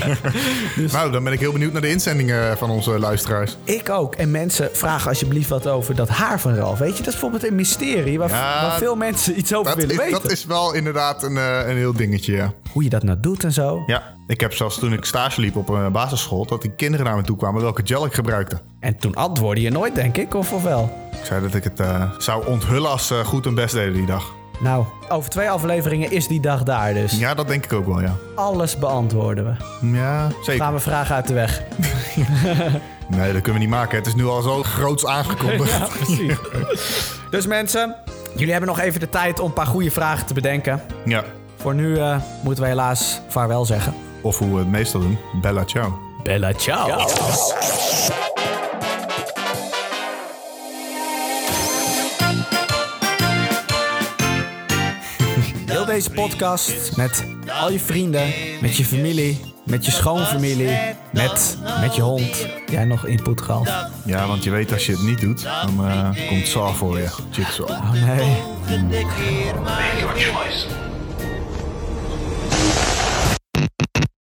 Nou, 0.93 1.13
dan 1.13 1.25
ben 1.25 1.33
ik 1.33 1.41
heel 1.41 1.53
benieuwd 1.53 1.73
naar 1.73 1.81
de 1.81 1.91
inzendingen 1.91 2.59
van 2.59 2.71
onze 2.71 2.99
luisteraars. 2.99 3.57
Ik 3.65 3.89
ook. 3.89 4.15
En 4.15 4.31
mensen, 4.31 4.69
vraag 4.73 5.09
alsjeblieft 5.09 5.49
wat 5.49 5.67
over 5.67 5.95
dat 5.95 6.09
haar 6.09 6.41
van 6.41 6.55
Ralf. 6.55 6.79
Weet 6.79 6.97
je, 6.97 6.99
dat 7.03 7.07
is 7.07 7.21
bijvoorbeeld 7.21 7.47
een 7.47 7.55
mysterie 7.55 8.19
waar, 8.19 8.29
Ja, 8.29 8.67
waar 8.67 8.79
veel 8.79 8.97
mensen 8.97 9.39
iets 9.39 9.55
over 9.55 9.77
willen 9.77 9.91
is, 9.91 9.97
weten. 9.97 10.23
dat 10.23 10.31
is 10.31 10.45
wel 10.45 10.75
inderdaad 10.75 11.23
een, 11.23 11.37
eh, 11.37 11.69
een 11.69 11.77
heel 11.77 11.93
dingetje, 11.93 12.33
ja. 12.33 12.53
Hoe 12.73 12.83
je 12.85 12.91
dat 12.91 13.03
nou 13.03 13.21
doet 13.21 13.45
en 13.45 13.53
zo. 13.53 13.83
Ja, 13.87 14.03
ik 14.27 14.41
heb 14.41 14.53
zelfs 14.53 14.79
toen 14.79 14.93
ik 14.93 15.05
stage 15.05 15.41
liep 15.41 15.57
op 15.57 15.69
een 15.69 15.93
basisschool... 15.93 16.47
dat 16.47 16.63
die 16.63 16.73
kinderen 16.77 17.07
naar 17.07 17.17
me 17.17 17.23
toe 17.23 17.37
kwamen 17.37 17.63
welke 17.63 17.83
gel 17.85 18.05
ik 18.07 18.15
gebruikte. 18.15 18.61
En 18.81 18.97
toen 18.97 19.15
antwoordde 19.15 19.63
je 19.63 19.71
nooit, 19.71 19.95
denk 19.95 20.17
ik, 20.17 20.35
of, 20.35 20.53
of 20.53 20.63
wel? 20.63 20.99
Ik 21.13 21.25
zei 21.25 21.41
dat 21.43 21.55
ik 21.55 21.65
het 21.65 21.81
eh, 21.81 22.11
zou 22.19 22.47
onthullen 22.47 22.91
als 22.91 23.07
ze 23.07 23.23
goed 23.25 23.45
hun 23.45 23.55
best 23.55 23.75
deden 23.75 23.93
die 23.95 24.07
dag. 24.07 24.33
Nou, 24.61 24.85
over 25.09 25.31
twee 25.31 25.51
afleveringen 25.51 26.11
is 26.11 26.29
die 26.29 26.41
dag 26.41 26.63
daar 26.63 26.95
dus. 26.95 27.19
Ja, 27.19 27.35
dat 27.35 27.49
denk 27.49 27.65
ik 27.65 27.73
ook 27.73 27.87
wel, 27.87 28.01
ja. 28.01 28.15
Alles 28.35 28.79
beantwoorden 28.79 29.45
we. 29.45 29.87
Ja, 29.97 30.29
zeker. 30.43 30.63
Gaan 30.63 30.75
we 30.75 30.81
vragen 30.81 31.15
uit 31.15 31.27
de 31.29 31.35
weg. 31.35 31.63
Nee, 33.09 33.33
dat 33.33 33.43
kunnen 33.43 33.53
we 33.53 33.59
niet 33.59 33.77
maken. 33.77 33.99
Het 33.99 34.07
is 34.07 34.15
nu 34.15 34.25
al 34.27 34.43
zo 34.43 34.63
groots 34.63 35.07
aangekondigd. 35.07 35.89
Precies. 35.89 36.37
dus 37.31 37.47
mensen, 37.47 37.97
jullie 38.35 38.51
hebben 38.51 38.69
nog 38.69 38.81
even 38.81 39.01
de 39.01 39.09
tijd 39.09 39.41
om 39.41 39.47
een 39.47 39.53
paar 39.53 39.67
goede 39.67 39.91
vragen 39.91 40.27
te 40.27 40.35
bedenken. 40.35 40.83
Ja. 41.05 41.25
Voor 41.57 41.75
nu 41.75 41.99
eh, 41.99 42.17
moeten 42.43 42.63
we 42.63 42.69
helaas 42.69 43.21
vaarwel 43.29 43.65
zeggen. 43.65 43.95
Of 44.21 44.39
hoe 44.39 44.53
we 44.53 44.59
het 44.59 44.69
meestal 44.69 45.01
doen. 45.01 45.19
Bella 45.41 45.65
ciao. 45.65 45.99
Bella 46.23 46.53
ciao. 46.53 47.07
Deze 55.95 56.11
podcast 56.11 56.97
met 56.97 57.25
al 57.61 57.71
je 57.71 57.79
vrienden, 57.79 58.33
met 58.61 58.77
je 58.77 58.85
familie, 58.85 59.41
met 59.65 59.85
je 59.85 59.91
schoonfamilie, 59.91 60.79
met, 61.13 61.59
met 61.81 61.95
je 61.95 62.03
hond. 62.03 62.47
Jij 62.71 62.85
nog 62.85 63.07
input 63.07 63.41
gehad? 63.41 63.91
Ja, 64.05 64.27
want 64.27 64.45
je 64.45 64.51
weet 64.51 64.73
als 64.73 64.87
je 64.87 64.93
het 64.93 65.03
niet 65.03 65.21
doet, 65.21 65.43
dan 65.43 65.87
eh, 65.87 66.29
komt 66.29 66.47
Saw 66.47 66.75
voor 66.75 66.99
je. 66.99 67.09
Jigsaw. 67.31 67.71
Oh 67.71 67.93
nee. 67.93 68.43
Make 69.65 69.99
your 69.99 70.15
choice. 70.17 70.94